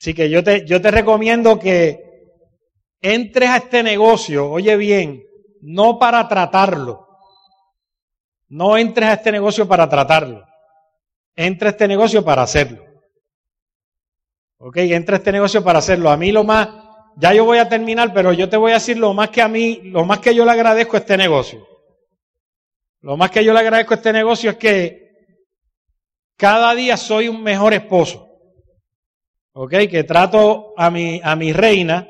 Así 0.00 0.14
que 0.14 0.30
yo 0.30 0.44
te, 0.44 0.64
yo 0.64 0.80
te 0.80 0.92
recomiendo 0.92 1.58
que 1.58 1.98
entres 3.00 3.50
a 3.50 3.56
este 3.56 3.82
negocio, 3.82 4.48
oye 4.48 4.76
bien, 4.76 5.24
no 5.62 5.98
para 5.98 6.28
tratarlo. 6.28 7.08
No 8.46 8.78
entres 8.78 9.08
a 9.08 9.14
este 9.14 9.32
negocio 9.32 9.66
para 9.66 9.88
tratarlo. 9.88 10.44
Entra 11.34 11.70
a 11.70 11.72
este 11.72 11.88
negocio 11.88 12.24
para 12.24 12.42
hacerlo. 12.42 12.84
Ok, 14.58 14.76
entra 14.76 15.16
a 15.16 15.18
este 15.18 15.32
negocio 15.32 15.64
para 15.64 15.80
hacerlo. 15.80 16.12
A 16.12 16.16
mí 16.16 16.30
lo 16.30 16.44
más, 16.44 16.83
ya 17.16 17.32
yo 17.32 17.44
voy 17.44 17.58
a 17.58 17.68
terminar, 17.68 18.12
pero 18.12 18.32
yo 18.32 18.48
te 18.48 18.56
voy 18.56 18.72
a 18.72 18.74
decir 18.74 18.98
lo 18.98 19.14
más 19.14 19.30
que 19.30 19.42
a 19.42 19.48
mí, 19.48 19.80
lo 19.84 20.04
más 20.04 20.18
que 20.18 20.34
yo 20.34 20.44
le 20.44 20.50
agradezco 20.50 20.96
a 20.96 21.00
este 21.00 21.16
negocio. 21.16 21.66
Lo 23.00 23.16
más 23.16 23.30
que 23.30 23.44
yo 23.44 23.52
le 23.52 23.60
agradezco 23.60 23.94
a 23.94 23.96
este 23.96 24.12
negocio 24.12 24.50
es 24.50 24.56
que 24.56 25.04
cada 26.36 26.74
día 26.74 26.96
soy 26.96 27.28
un 27.28 27.42
mejor 27.42 27.74
esposo. 27.74 28.34
¿ok? 29.52 29.72
Que 29.90 30.04
trato 30.04 30.74
a 30.76 30.90
mi, 30.90 31.20
a 31.22 31.36
mi 31.36 31.52
reina, 31.52 32.08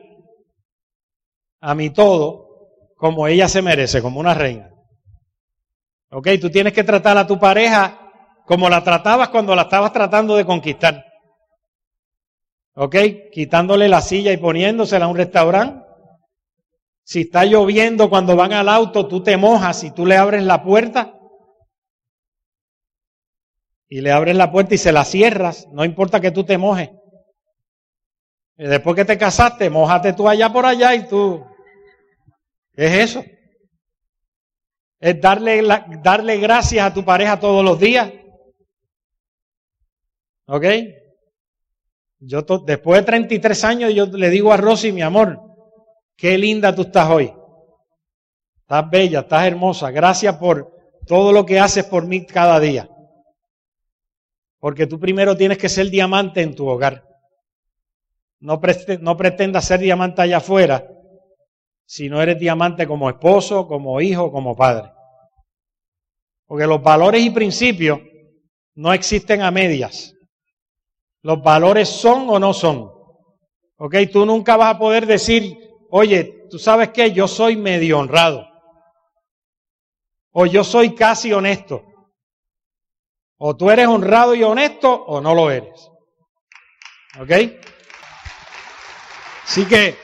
a 1.60 1.74
mi 1.74 1.90
todo, 1.90 2.44
como 2.96 3.28
ella 3.28 3.48
se 3.48 3.62
merece, 3.62 4.02
como 4.02 4.20
una 4.20 4.34
reina. 4.34 4.70
¿Ok? 6.10 6.28
Tú 6.40 6.50
tienes 6.50 6.72
que 6.72 6.84
tratar 6.84 7.18
a 7.18 7.26
tu 7.26 7.38
pareja 7.38 8.00
como 8.46 8.68
la 8.68 8.82
tratabas 8.82 9.28
cuando 9.28 9.54
la 9.54 9.62
estabas 9.62 9.92
tratando 9.92 10.36
de 10.36 10.44
conquistar. 10.44 11.04
¿Ok? 12.74 12.96
Quitándole 13.32 13.88
la 13.88 14.00
silla 14.00 14.32
y 14.32 14.37
poniéndosela 14.37 15.04
a 15.04 15.08
un 15.08 15.16
restaurante. 15.16 15.84
Si 17.04 17.22
está 17.22 17.44
lloviendo 17.44 18.08
cuando 18.08 18.34
van 18.34 18.52
al 18.52 18.68
auto, 18.68 19.06
tú 19.06 19.22
te 19.22 19.37
mojas 19.37 19.84
y 19.84 19.90
tú 19.90 20.06
le 20.06 20.16
abres 20.16 20.42
la 20.42 20.62
puerta. 20.62 21.14
y 23.94 24.00
le 24.00 24.10
abres 24.10 24.34
la 24.34 24.50
puerta 24.50 24.74
y 24.74 24.78
se 24.78 24.90
la 24.90 25.04
cierras, 25.04 25.68
no 25.70 25.84
importa 25.84 26.20
que 26.20 26.32
tú 26.32 26.42
te 26.42 26.58
mojes. 26.58 26.90
Después 28.56 28.96
que 28.96 29.04
te 29.04 29.16
casaste, 29.16 29.70
mojate 29.70 30.12
tú 30.12 30.28
allá 30.28 30.52
por 30.52 30.66
allá 30.66 30.96
y 30.96 31.06
tú. 31.06 31.46
¿Qué 32.72 32.87
es 32.87 33.10
eso? 33.10 33.24
Es 34.98 35.20
darle, 35.20 35.62
darle 36.02 36.38
gracias 36.38 36.84
a 36.84 36.92
tu 36.92 37.04
pareja 37.04 37.38
todos 37.38 37.64
los 37.64 37.78
días. 37.78 38.10
¿Ok? 40.46 40.64
Yo 42.26 42.42
después 42.42 43.00
de 43.00 43.06
33 43.06 43.64
años 43.64 43.94
yo 43.94 44.06
le 44.06 44.30
digo 44.30 44.52
a 44.52 44.56
Rosy, 44.56 44.92
mi 44.92 45.02
amor, 45.02 45.40
qué 46.16 46.38
linda 46.38 46.74
tú 46.74 46.82
estás 46.82 47.10
hoy. 47.10 47.32
Estás 48.60 48.90
bella, 48.90 49.20
estás 49.20 49.46
hermosa. 49.46 49.90
Gracias 49.90 50.37
por 50.37 50.72
todo 51.06 51.32
lo 51.32 51.44
que 51.44 51.60
haces 51.60 51.84
por 51.84 52.06
mí 52.06 52.24
cada 52.24 52.58
día. 52.60 52.88
Porque 54.58 54.87
tú 54.87 54.98
primero 54.98 55.37
tienes 55.37 55.58
que 55.58 55.68
ser 55.68 55.90
diamante 55.90 56.40
en 56.40 56.54
tu 56.54 56.66
hogar. 56.66 57.06
No, 58.40 58.60
no 59.00 59.16
pretendas 59.16 59.66
ser 59.66 59.80
diamante 59.80 60.22
allá 60.22 60.38
afuera 60.38 60.88
si 61.87 62.08
no 62.08 62.22
eres 62.22 62.38
diamante 62.38 62.87
como 62.87 63.10
esposo, 63.10 63.68
como 63.68 64.00
hijo, 64.00 64.32
como 64.32 64.56
padre. 64.56 64.90
Porque 66.46 66.66
los 66.66 66.82
valores 66.82 67.22
y 67.22 67.30
principios 67.30 68.00
no 68.74 68.94
existen 68.94 69.42
a 69.42 69.50
medias. 69.50 70.13
Los 71.24 71.42
valores 71.42 71.88
son 71.88 72.28
o 72.28 72.38
no 72.38 72.52
son. 72.52 72.92
¿Ok? 73.78 73.94
Tú 74.12 74.26
nunca 74.26 74.58
vas 74.58 74.74
a 74.74 74.78
poder 74.78 75.06
decir, 75.06 75.58
oye, 75.90 76.46
tú 76.50 76.58
sabes 76.58 76.90
que 76.90 77.12
yo 77.12 77.26
soy 77.26 77.56
medio 77.56 77.98
honrado. 77.98 78.46
O 80.32 80.44
yo 80.44 80.62
soy 80.62 80.94
casi 80.94 81.32
honesto. 81.32 81.82
O 83.38 83.56
tú 83.56 83.70
eres 83.70 83.87
honrado 83.87 84.34
y 84.34 84.42
honesto 84.42 84.92
o 84.92 85.22
no 85.22 85.34
lo 85.34 85.50
eres. 85.50 85.90
¿Ok? 87.18 87.30
Así 89.44 89.64
que 89.64 89.96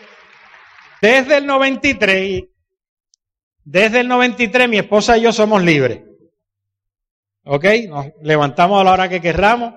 desde 1.03 1.37
el 1.37 1.47
93, 1.47 2.45
desde 3.65 4.01
el 4.01 4.09
93 4.09 4.69
mi 4.71 4.79
esposa 4.79 5.19
y 5.19 5.23
yo 5.23 5.35
somos 5.35 5.63
libres. 5.63 6.03
¿Ok? 7.45 7.65
Nos 7.91 8.07
levantamos 8.23 8.81
a 8.81 8.85
la 8.85 8.93
hora 8.93 9.09
que 9.11 9.21
querramos. 9.21 9.75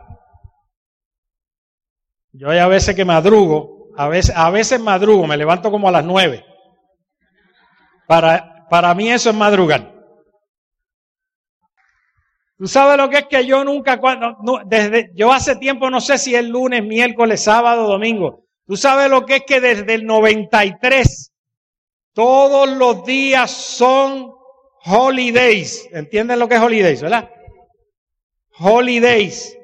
Yo 2.34 2.50
hay 2.50 2.58
a 2.58 2.68
veces 2.68 2.96
que 2.96 3.06
madrugo, 3.06 3.90
a 3.96 4.08
veces, 4.08 4.80
madrugo, 4.80 5.28
me 5.28 5.38
levanto 5.38 5.70
como 5.70 5.88
a 5.88 5.92
las 5.92 6.04
nueve. 6.04 6.44
Para, 8.08 8.68
para 8.70 8.94
mí 8.96 9.12
eso 9.12 9.30
es 9.30 9.36
madrugar. 9.36 9.94
Tú 12.58 12.68
sabes 12.68 12.98
lo 12.98 13.10
que 13.10 13.20
es 13.20 13.26
que 13.28 13.46
yo 13.46 13.64
nunca, 13.64 14.00
cuando, 14.00 14.36
desde, 14.66 15.12
yo 15.14 15.32
hace 15.32 15.58
tiempo 15.58 15.90
no 15.90 16.02
sé 16.02 16.18
si 16.18 16.34
es 16.34 16.44
lunes, 16.44 16.84
miércoles, 16.84 17.44
sábado, 17.44 17.88
domingo. 17.88 18.46
Tú 18.66 18.78
sabes 18.78 19.10
lo 19.12 19.26
que 19.26 19.38
es 19.38 19.44
que 19.46 19.62
desde 19.62 19.94
el 19.94 20.06
93 20.06 21.32
todos 22.14 22.70
los 22.70 23.06
días 23.06 23.52
son 23.52 24.32
holidays. 24.86 25.88
¿Entienden 25.92 26.40
lo 26.40 26.48
que 26.48 26.56
es 26.56 26.62
holidays, 26.62 27.02
verdad? 27.02 27.30
Holidays 28.60 29.58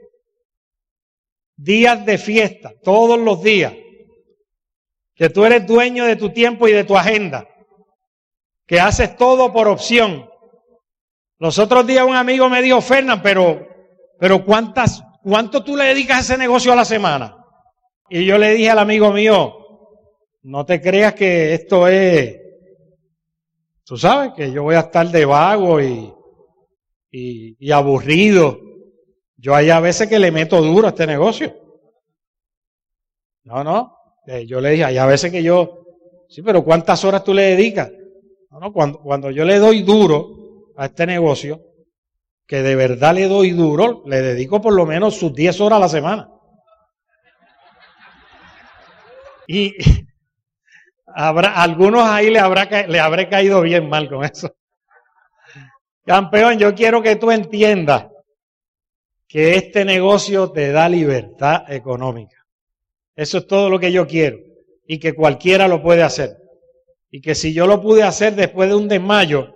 días 1.61 2.05
de 2.05 2.17
fiesta, 2.17 2.71
todos 2.83 3.19
los 3.19 3.43
días, 3.43 3.73
que 5.13 5.29
tú 5.29 5.43
eres 5.43 5.67
dueño 5.67 6.05
de 6.05 6.15
tu 6.15 6.29
tiempo 6.29 6.67
y 6.67 6.71
de 6.71 6.85
tu 6.85 6.97
agenda, 6.97 7.47
que 8.65 8.79
haces 8.79 9.17
todo 9.17 9.51
por 9.51 9.67
opción. 9.67 10.29
Los 11.37 11.59
otros 11.59 11.85
días 11.85 12.05
un 12.05 12.15
amigo 12.15 12.49
me 12.49 12.61
dijo, 12.61 12.79
Fernán, 12.79 13.21
pero, 13.21 13.67
pero 14.17 14.45
¿cuántas, 14.45 15.03
¿cuánto 15.21 15.63
tú 15.63 15.75
le 15.75 15.85
dedicas 15.85 16.17
a 16.17 16.21
ese 16.21 16.37
negocio 16.37 16.71
a 16.71 16.77
la 16.77 16.85
semana? 16.85 17.35
Y 18.09 18.25
yo 18.25 18.37
le 18.37 18.53
dije 18.53 18.69
al 18.69 18.79
amigo 18.79 19.11
mío, 19.11 19.53
no 20.43 20.65
te 20.65 20.81
creas 20.81 21.13
que 21.13 21.53
esto 21.53 21.87
es, 21.89 22.37
tú 23.83 23.97
sabes, 23.97 24.31
que 24.35 24.51
yo 24.51 24.63
voy 24.63 24.75
a 24.75 24.81
estar 24.81 25.07
de 25.09 25.25
vago 25.25 25.81
y, 25.81 26.13
y, 27.11 27.57
y 27.59 27.71
aburrido. 27.71 28.68
Yo 29.41 29.56
hay 29.56 29.69
a 29.69 29.80
veces 29.80 30.10
que 30.10 30.19
le 30.19 30.32
meto 30.32 30.62
duro 30.62 30.88
a 30.88 30.89
este 30.89 31.08
negocio. 31.08 31.56
No, 33.45 33.63
no. 33.63 33.95
Eh, 34.28 34.45
yo 34.45 34.60
le 34.60 34.71
dije, 34.71 34.84
hay 34.84 34.97
a 34.97 35.06
veces 35.06 35.32
que 35.32 35.41
yo, 35.41 35.86
sí, 36.28 36.41
pero 36.41 36.63
¿cuántas 36.63 37.04
horas 37.06 37.23
tú 37.23 37.34
le 37.34 37.43
dedicas? 37.43 37.89
No, 38.52 38.60
no, 38.60 38.73
cuando, 38.73 38.99
cuando 38.99 39.32
yo 39.32 39.45
le 39.45 39.58
doy 39.58 39.84
duro 39.84 40.73
a 40.75 40.86
este 40.86 41.06
negocio, 41.06 41.62
que 42.45 42.62
de 42.62 42.75
verdad 42.75 43.15
le 43.15 43.28
doy 43.28 43.52
duro, 43.52 44.04
le 44.06 44.21
dedico 44.21 44.62
por 44.62 44.73
lo 44.73 44.86
menos 44.86 45.15
sus 45.15 45.34
10 45.34 45.62
horas 45.62 45.78
a 45.78 45.82
la 45.82 45.89
semana. 45.89 46.30
Y 49.47 49.73
habrá, 51.08 51.62
algunos 51.62 52.04
ahí 52.04 52.30
le, 52.30 52.39
habrá, 52.39 52.65
le 52.88 52.99
habré 52.99 53.30
caído 53.30 53.62
bien 53.62 53.88
mal 53.88 54.10
con 54.10 54.25
eso. 54.25 54.54
Campeón, 56.06 56.60
yo 56.60 56.75
quiero 56.75 57.02
que 57.02 57.15
tú 57.15 57.32
entiendas 57.32 58.08
que 59.29 59.53
este 59.55 59.85
negocio 59.85 60.51
te 60.51 60.71
da 60.71 60.89
libertad 60.89 61.71
económica. 61.71 62.35
Eso 63.15 63.37
es 63.37 63.47
todo 63.47 63.69
lo 63.69 63.79
que 63.79 63.91
yo 63.91 64.07
quiero. 64.07 64.39
Y 64.87 64.99
que 64.99 65.13
cualquiera 65.13 65.67
lo 65.67 65.83
puede 65.83 66.01
hacer. 66.01 66.35
Y 67.11 67.21
que 67.21 67.35
si 67.35 67.53
yo 67.53 67.67
lo 67.67 67.79
pude 67.79 68.01
hacer 68.01 68.33
después 68.33 68.69
de 68.69 68.75
un 68.75 68.87
desmayo, 68.87 69.53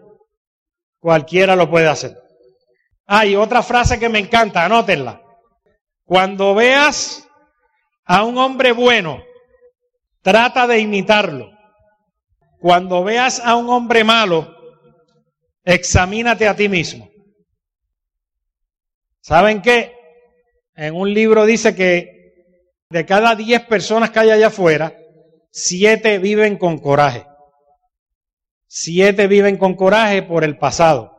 cualquiera 1.00 1.56
lo 1.56 1.72
puede 1.72 1.88
hacer. 1.88 2.16
Ah, 3.08 3.26
y 3.26 3.36
otra 3.36 3.64
frase 3.64 4.00
que 4.00 4.10
me 4.10 4.20
encanta, 4.20 4.64
anótenla. 4.64 5.24
Cuando 6.04 6.54
veas 6.54 7.28
a 8.06 8.24
un 8.24 8.38
hombre 8.38 8.74
bueno, 8.74 9.24
trata 10.22 10.68
de 10.68 10.80
imitarlo. 10.80 11.50
Cuando 12.60 13.04
veas 13.04 13.40
a 13.44 13.56
un 13.56 13.70
hombre 13.70 14.04
malo, 14.04 14.56
examínate 15.64 16.48
a 16.48 16.56
ti 16.56 16.70
mismo. 16.70 17.13
¿Saben 19.24 19.62
qué? 19.62 19.96
En 20.76 20.96
un 20.96 21.14
libro 21.14 21.46
dice 21.46 21.74
que 21.74 22.34
de 22.90 23.06
cada 23.06 23.36
diez 23.36 23.62
personas 23.62 24.12
que 24.12 24.20
hay 24.20 24.32
allá 24.32 24.48
afuera, 24.48 24.94
siete 25.50 26.20
viven 26.20 26.58
con 26.58 26.78
coraje. 26.78 27.26
Siete 28.68 29.28
viven 29.28 29.56
con 29.56 29.76
coraje 29.76 30.24
por 30.24 30.44
el 30.44 30.58
pasado. 30.58 31.16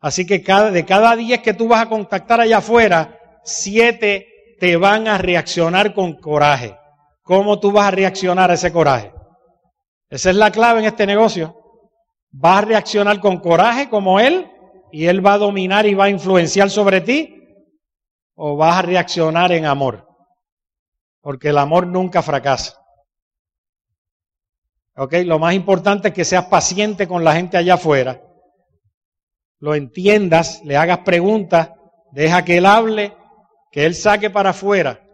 Así 0.00 0.26
que 0.26 0.40
de 0.40 0.84
cada 0.84 1.16
diez 1.16 1.40
que 1.40 1.54
tú 1.54 1.66
vas 1.66 1.86
a 1.86 1.88
contactar 1.88 2.42
allá 2.42 2.58
afuera, 2.58 3.18
siete 3.42 4.28
te 4.60 4.76
van 4.76 5.08
a 5.08 5.16
reaccionar 5.16 5.94
con 5.94 6.20
coraje. 6.20 6.76
¿Cómo 7.22 7.58
tú 7.58 7.72
vas 7.72 7.86
a 7.86 7.92
reaccionar 7.92 8.50
a 8.50 8.54
ese 8.54 8.70
coraje? 8.70 9.14
Esa 10.10 10.28
es 10.28 10.36
la 10.36 10.50
clave 10.50 10.80
en 10.80 10.86
este 10.86 11.06
negocio. 11.06 11.56
Vas 12.32 12.58
a 12.58 12.66
reaccionar 12.66 13.18
con 13.18 13.38
coraje 13.38 13.88
como 13.88 14.20
él 14.20 14.50
y 14.94 15.08
Él 15.08 15.26
va 15.26 15.32
a 15.32 15.38
dominar 15.38 15.86
y 15.86 15.94
va 15.94 16.04
a 16.04 16.08
influenciar 16.08 16.70
sobre 16.70 17.00
ti? 17.00 17.42
¿O 18.36 18.56
vas 18.56 18.78
a 18.78 18.82
reaccionar 18.82 19.50
en 19.50 19.64
amor? 19.64 20.06
Porque 21.20 21.48
el 21.48 21.58
amor 21.58 21.88
nunca 21.88 22.22
fracasa. 22.22 22.80
¿Ok? 24.94 25.14
Lo 25.24 25.40
más 25.40 25.54
importante 25.54 26.08
es 26.08 26.14
que 26.14 26.24
seas 26.24 26.44
paciente 26.44 27.08
con 27.08 27.24
la 27.24 27.34
gente 27.34 27.56
allá 27.56 27.74
afuera. 27.74 28.22
Lo 29.58 29.74
entiendas, 29.74 30.62
le 30.64 30.76
hagas 30.76 30.98
preguntas, 30.98 31.70
deja 32.12 32.44
que 32.44 32.58
Él 32.58 32.66
hable, 32.66 33.16
que 33.72 33.86
Él 33.86 33.96
saque 33.96 34.30
para 34.30 34.50
afuera 34.50 35.04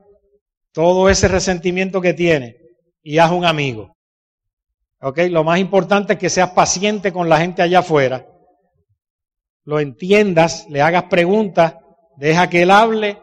todo 0.73 1.09
ese 1.09 1.27
resentimiento 1.27 2.03
que 2.03 2.13
tiene 2.13 2.59
y 3.03 3.17
haz 3.17 3.31
un 3.31 3.47
amigo. 3.47 3.97
¿Ok? 5.01 5.21
Lo 5.31 5.43
más 5.43 5.59
importante 5.59 6.13
es 6.13 6.19
que 6.19 6.29
seas 6.29 6.51
paciente 6.51 7.15
con 7.15 7.31
la 7.31 7.39
gente 7.39 7.63
allá 7.63 7.79
afuera 7.79 8.30
lo 9.65 9.81
entiendas, 9.81 10.67
le 10.69 10.83
hagas 10.83 11.05
preguntas, 11.05 11.75
deja 12.17 12.49
que 12.49 12.63
él 12.63 12.71
hable, 12.71 13.19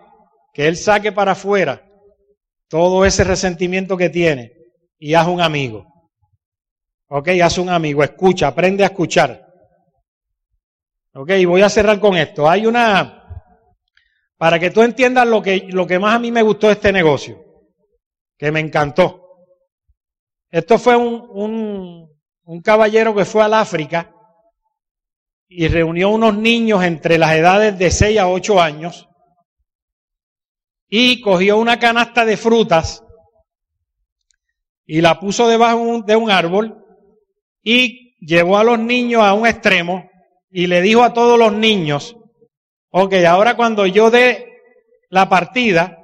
que 0.53 0.67
él 0.67 0.77
saque 0.77 1.11
para 1.11 1.33
afuera 1.33 1.83
todo 2.67 3.05
ese 3.05 3.23
resentimiento 3.23 3.95
que 3.95 4.09
tiene 4.09 4.53
y 4.99 5.13
haz 5.13 5.27
un 5.27 5.41
amigo. 5.41 5.85
Ok, 7.09 7.29
haz 7.41 7.57
un 7.57 7.69
amigo, 7.69 8.03
escucha, 8.03 8.47
aprende 8.47 8.83
a 8.83 8.87
escuchar. 8.87 9.45
Ok, 11.13 11.31
voy 11.45 11.61
a 11.61 11.69
cerrar 11.69 11.99
con 11.99 12.17
esto. 12.17 12.49
Hay 12.49 12.65
una, 12.65 13.43
para 14.37 14.59
que 14.59 14.71
tú 14.71 14.83
entiendas 14.83 15.27
lo 15.27 15.41
que, 15.41 15.67
lo 15.69 15.87
que 15.87 15.99
más 15.99 16.15
a 16.15 16.19
mí 16.19 16.31
me 16.31 16.41
gustó 16.41 16.67
de 16.67 16.73
este 16.73 16.91
negocio, 16.91 17.43
que 18.37 18.51
me 18.51 18.59
encantó. 18.59 19.23
Esto 20.49 20.77
fue 20.77 20.95
un, 20.95 21.27
un, 21.31 22.09
un 22.43 22.61
caballero 22.61 23.15
que 23.15 23.25
fue 23.25 23.43
al 23.43 23.53
África 23.53 24.13
y 25.47 25.67
reunió 25.67 26.09
unos 26.09 26.37
niños 26.37 26.83
entre 26.83 27.17
las 27.17 27.33
edades 27.33 27.77
de 27.77 27.91
6 27.91 28.19
a 28.19 28.29
8 28.29 28.61
años 28.61 29.07
y 30.89 31.21
cogió 31.21 31.57
una 31.57 31.79
canasta 31.79 32.25
de 32.25 32.37
frutas 32.37 33.03
y 34.85 35.01
la 35.01 35.19
puso 35.19 35.47
debajo 35.47 36.01
de 36.01 36.15
un 36.15 36.31
árbol 36.31 36.85
y 37.61 38.15
llevó 38.25 38.57
a 38.57 38.63
los 38.63 38.79
niños 38.79 39.23
a 39.23 39.33
un 39.33 39.45
extremo 39.45 40.09
y 40.49 40.67
le 40.67 40.81
dijo 40.81 41.03
a 41.03 41.13
todos 41.13 41.37
los 41.37 41.53
niños, 41.53 42.17
Ok, 42.89 43.13
ahora 43.27 43.55
cuando 43.55 43.85
yo 43.85 44.09
dé 44.09 44.61
la 45.09 45.27
partida, 45.29 45.99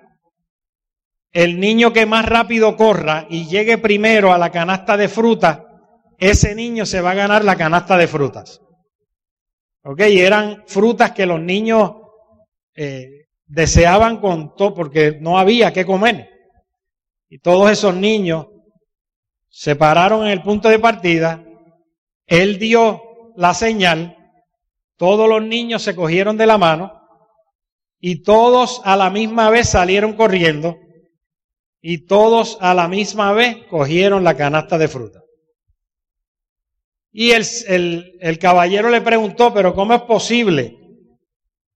el 1.31 1.59
niño 1.59 1.93
que 1.93 2.05
más 2.05 2.25
rápido 2.25 2.75
corra 2.75 3.25
y 3.29 3.47
llegue 3.47 3.77
primero 3.77 4.33
a 4.33 4.37
la 4.37 4.51
canasta 4.51 4.97
de 4.97 5.07
fruta, 5.07 5.65
ese 6.19 6.53
niño 6.53 6.85
se 6.85 7.01
va 7.01 7.11
a 7.11 7.15
ganar 7.15 7.43
la 7.43 7.55
canasta 7.55 7.97
de 7.97 8.07
frutas. 8.07 8.61
Ok, 9.83 10.01
y 10.09 10.19
eran 10.19 10.63
frutas 10.65 11.11
que 11.11 11.25
los 11.25 11.41
niños 11.41 11.91
eh, 12.73 13.27
deseaban 13.45 14.21
con 14.21 14.55
todo, 14.55 14.73
porque 14.73 15.17
no 15.19 15.37
había 15.37 15.73
que 15.73 15.85
comer. 15.85 16.29
Y 17.29 17.39
todos 17.39 17.69
esos 17.69 17.93
niños 17.93 18.47
se 19.49 19.75
pararon 19.75 20.25
en 20.25 20.31
el 20.31 20.41
punto 20.41 20.69
de 20.69 20.79
partida, 20.79 21.43
él 22.25 22.57
dio 22.59 23.01
la 23.35 23.53
señal, 23.53 24.17
todos 24.95 25.27
los 25.27 25.43
niños 25.43 25.83
se 25.83 25.95
cogieron 25.95 26.37
de 26.37 26.47
la 26.47 26.57
mano 26.57 27.01
y 27.99 28.23
todos 28.23 28.81
a 28.85 28.95
la 28.95 29.09
misma 29.09 29.49
vez 29.49 29.69
salieron 29.69 30.13
corriendo 30.13 30.77
y 31.81 32.05
todos 32.05 32.57
a 32.61 32.73
la 32.73 32.87
misma 32.87 33.33
vez 33.33 33.57
cogieron 33.69 34.23
la 34.23 34.37
canasta 34.37 34.77
de 34.77 34.87
fruta. 34.87 35.22
Y 37.13 37.31
el, 37.31 37.45
el, 38.19 38.39
caballero 38.39 38.89
le 38.89 38.99
preguntó, 38.99 39.53
pero 39.53 39.73
¿cómo 39.73 39.93
es 39.93 40.01
posible 40.01 40.77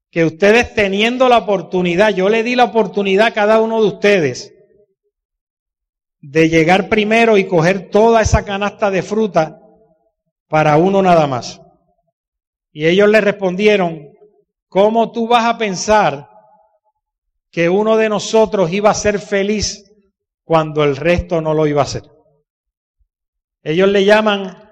que 0.09 0.25
ustedes 0.25 0.73
teniendo 0.73 1.29
la 1.29 1.37
oportunidad, 1.37 2.13
yo 2.13 2.27
le 2.27 2.43
di 2.43 2.55
la 2.55 2.65
oportunidad 2.65 3.27
a 3.27 3.33
cada 3.33 3.61
uno 3.61 3.81
de 3.81 3.87
ustedes 3.87 4.53
de 6.19 6.49
llegar 6.49 6.89
primero 6.89 7.37
y 7.37 7.45
coger 7.45 7.89
toda 7.91 8.21
esa 8.21 8.43
canasta 8.43 8.89
de 8.89 9.03
fruta 9.03 9.61
para 10.47 10.75
uno 10.77 11.01
nada 11.01 11.27
más? 11.27 11.61
Y 12.71 12.87
ellos 12.87 13.07
le 13.07 13.21
respondieron, 13.21 14.09
¿cómo 14.67 15.11
tú 15.11 15.27
vas 15.27 15.45
a 15.45 15.57
pensar 15.57 16.27
que 17.51 17.69
uno 17.69 17.97
de 17.97 18.09
nosotros 18.09 18.71
iba 18.71 18.89
a 18.89 18.95
ser 18.95 19.19
feliz 19.19 19.83
cuando 20.43 20.83
el 20.83 20.95
resto 20.95 21.41
no 21.41 21.53
lo 21.53 21.67
iba 21.67 21.81
a 21.81 21.85
hacer. 21.85 22.03
Ellos 23.63 23.89
le 23.89 24.05
llaman, 24.05 24.66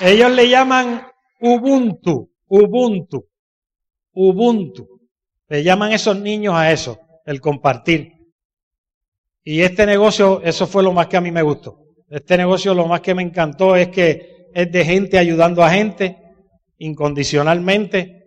ellos 0.00 0.30
le 0.30 0.48
llaman 0.48 1.02
Ubuntu, 1.40 2.30
Ubuntu, 2.48 3.26
Ubuntu. 4.12 4.86
Le 5.48 5.62
llaman 5.62 5.92
esos 5.92 6.18
niños 6.18 6.54
a 6.54 6.70
eso, 6.72 6.98
el 7.24 7.40
compartir. 7.40 8.12
Y 9.42 9.62
este 9.62 9.86
negocio, 9.86 10.42
eso 10.42 10.66
fue 10.66 10.82
lo 10.82 10.92
más 10.92 11.06
que 11.06 11.16
a 11.16 11.20
mí 11.20 11.30
me 11.30 11.42
gustó. 11.42 11.78
Este 12.10 12.36
negocio 12.36 12.74
lo 12.74 12.86
más 12.86 13.00
que 13.00 13.14
me 13.14 13.22
encantó 13.22 13.76
es 13.76 13.88
que 13.88 14.48
es 14.52 14.70
de 14.70 14.84
gente 14.84 15.18
ayudando 15.18 15.62
a 15.62 15.70
gente 15.70 16.18
incondicionalmente. 16.78 18.26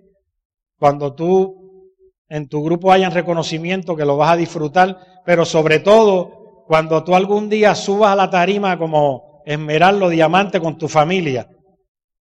Cuando 0.78 1.14
tú 1.14 1.92
en 2.28 2.48
tu 2.48 2.64
grupo 2.64 2.92
hayan 2.92 3.12
reconocimiento, 3.12 3.96
que 3.96 4.06
lo 4.06 4.18
vas 4.18 4.32
a 4.32 4.38
disfrutar, 4.38 4.98
pero 5.26 5.46
sobre 5.46 5.80
todo 5.80 6.64
cuando 6.66 7.04
tú 7.04 7.16
algún 7.16 7.50
día 7.50 7.76
subas 7.76 8.14
a 8.14 8.16
la 8.16 8.30
tarima 8.30 8.78
como 8.78 9.44
esmeraldo, 9.46 10.10
diamante 10.10 10.60
con 10.60 10.78
tu 10.78 10.88
familia. 10.88 11.48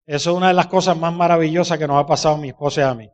Eso 0.06 0.30
es 0.30 0.36
una 0.36 0.48
de 0.48 0.54
las 0.54 0.68
cosas 0.68 0.96
más 0.96 1.12
maravillosas 1.12 1.78
que 1.78 1.88
nos 1.88 2.02
ha 2.02 2.06
pasado 2.06 2.36
mi 2.36 2.48
esposa 2.48 2.80
y 2.80 2.84
a 2.84 2.94
mí. 2.94 3.10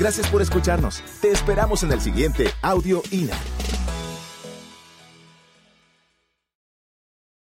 Gracias 0.00 0.28
por 0.28 0.42
escucharnos. 0.42 1.02
Te 1.20 1.30
esperamos 1.30 1.82
en 1.84 1.92
el 1.92 2.00
siguiente 2.00 2.50
Audio 2.62 3.02
INA. 3.12 3.36